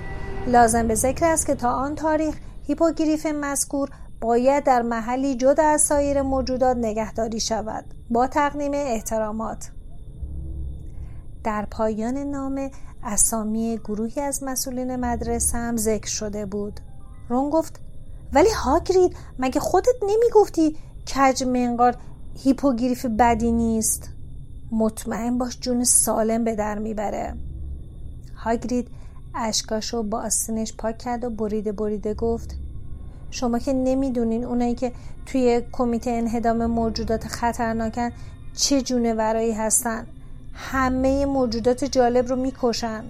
لازم 0.46 0.88
به 0.88 0.94
ذکر 0.94 1.27
است 1.27 1.46
که 1.46 1.55
تا 1.55 1.70
آن 1.70 1.94
تاریخ 1.94 2.37
هیپوگریف 2.66 3.27
مذکور 3.27 3.88
باید 4.20 4.64
در 4.64 4.83
محلی 4.83 5.37
جدا 5.37 5.62
از 5.64 5.81
سایر 5.81 6.22
موجودات 6.22 6.77
نگهداری 6.77 7.40
شود. 7.40 7.85
با 8.11 8.27
تقدیم 8.27 8.72
احترامات. 8.75 9.70
در 11.44 11.66
پایان 11.70 12.18
نامه 12.18 12.70
اسامی 13.03 13.81
گروهی 13.85 14.20
از 14.20 14.42
مسئولین 14.42 14.96
مدرسه 14.96 15.59
هم 15.59 15.77
ذکر 15.77 16.09
شده 16.09 16.46
بود. 16.46 16.81
رون 17.29 17.51
گفت 17.51 17.81
ولی 18.33 18.51
هاگرید 18.51 19.16
مگه 19.38 19.61
خودت 19.61 19.94
نمی‌گفتی 20.03 20.77
کج 21.14 21.44
منقار 21.44 21.96
هیپوگریف 22.35 23.07
بدی 23.07 23.53
نیست؟ 23.53 24.15
مطمئن 24.72 25.38
باش 25.38 25.59
جون 25.61 25.85
سالم 25.85 26.44
به 26.44 26.55
در 26.55 26.79
می‌بره. 26.79 27.35
هاگرید 28.37 28.88
اشکاشو 29.35 30.02
با 30.02 30.20
آستینش 30.20 30.72
پاک 30.72 30.98
کرد 30.98 31.24
و 31.24 31.31
بریده 31.31 31.72
بریده 31.72 32.14
گفت 32.14 32.55
شما 33.31 33.59
که 33.59 33.72
نمی‌دونین 33.72 34.44
اونایی 34.44 34.74
که 34.74 34.92
توی 35.26 35.62
کمیته 35.72 36.11
انهدام 36.11 36.66
موجودات 36.66 37.26
خطرناکن 37.26 38.11
چه 38.55 38.83
جونورایی 38.83 39.52
هستن. 39.52 40.07
همه 40.55 41.26
موجودات 41.26 41.85
جالب 41.85 42.29
رو 42.29 42.37
می‌کشن. 42.37 43.05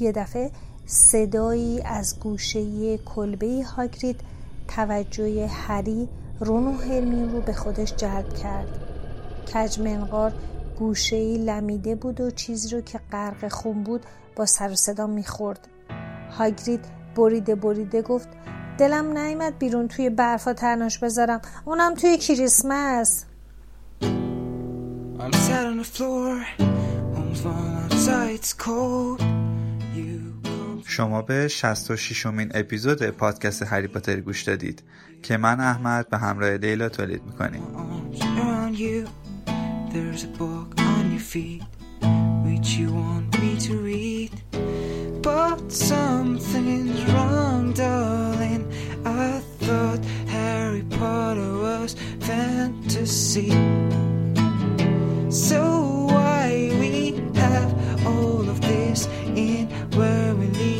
یه 0.00 0.12
دفعه 0.12 0.50
صدایی 0.86 1.82
از 1.82 2.20
گوشه 2.20 2.98
کلبه 2.98 3.64
هاگرید 3.76 4.20
توجه 4.68 5.46
هری 5.46 6.08
رون 6.40 6.66
و 6.66 6.72
هرمین 6.72 7.32
رو 7.32 7.40
به 7.40 7.52
خودش 7.52 7.94
جلب 7.96 8.34
کرد. 8.34 8.68
کج 9.54 9.80
منقار 9.80 10.32
گوشه 10.80 11.36
لمیده 11.38 11.94
بود 11.94 12.20
و 12.20 12.30
چیزی 12.30 12.68
رو 12.76 12.80
که 12.80 13.00
غرق 13.12 13.48
خون 13.48 13.82
بود 13.82 14.06
با 14.36 14.46
سر 14.46 14.70
و 14.70 14.74
صدا 14.74 15.06
می‌خورد. 15.06 15.68
هاگرید 16.30 16.84
بریده 17.16 17.54
بریده 17.54 18.02
گفت 18.02 18.28
دلم 18.78 19.18
نیمد 19.18 19.58
بیرون 19.58 19.88
توی 19.88 20.10
برفا 20.10 20.52
تناش 20.52 20.98
بذارم. 20.98 21.40
اونم 21.64 21.94
توی 21.94 22.18
کریسمس. 22.18 23.24
شما 30.86 31.22
به 31.22 31.48
66 31.48 32.26
امین 32.26 32.50
اپیزود 32.54 33.02
پادکست 33.02 33.62
هری 33.62 33.88
پاتر 33.88 34.20
گوش 34.20 34.42
دادید 34.42 34.82
که 35.22 35.36
من 35.36 35.60
احمد 35.60 36.08
به 36.08 36.18
همراه 36.18 36.50
لیلا 36.50 36.88
تولید 36.88 37.22
می‌کنیم. 37.26 37.62
Which 42.44 42.74
you 42.74 42.92
want 42.92 43.40
me 43.40 43.56
to 43.58 43.78
read. 43.78 44.30
But 45.22 45.70
something's 45.70 47.04
wrong, 47.12 47.72
darling. 47.72 48.70
I 49.04 49.40
thought 49.58 50.04
Harry 50.26 50.82
Potter 50.90 51.52
was 51.58 51.94
fantasy. 52.20 53.50
So 55.30 56.06
why 56.10 56.70
we 56.80 57.12
have 57.34 58.06
all 58.06 58.48
of 58.48 58.60
this 58.60 59.06
in 59.36 59.68
where 59.96 60.34
we 60.34 60.46
live? 60.46 60.79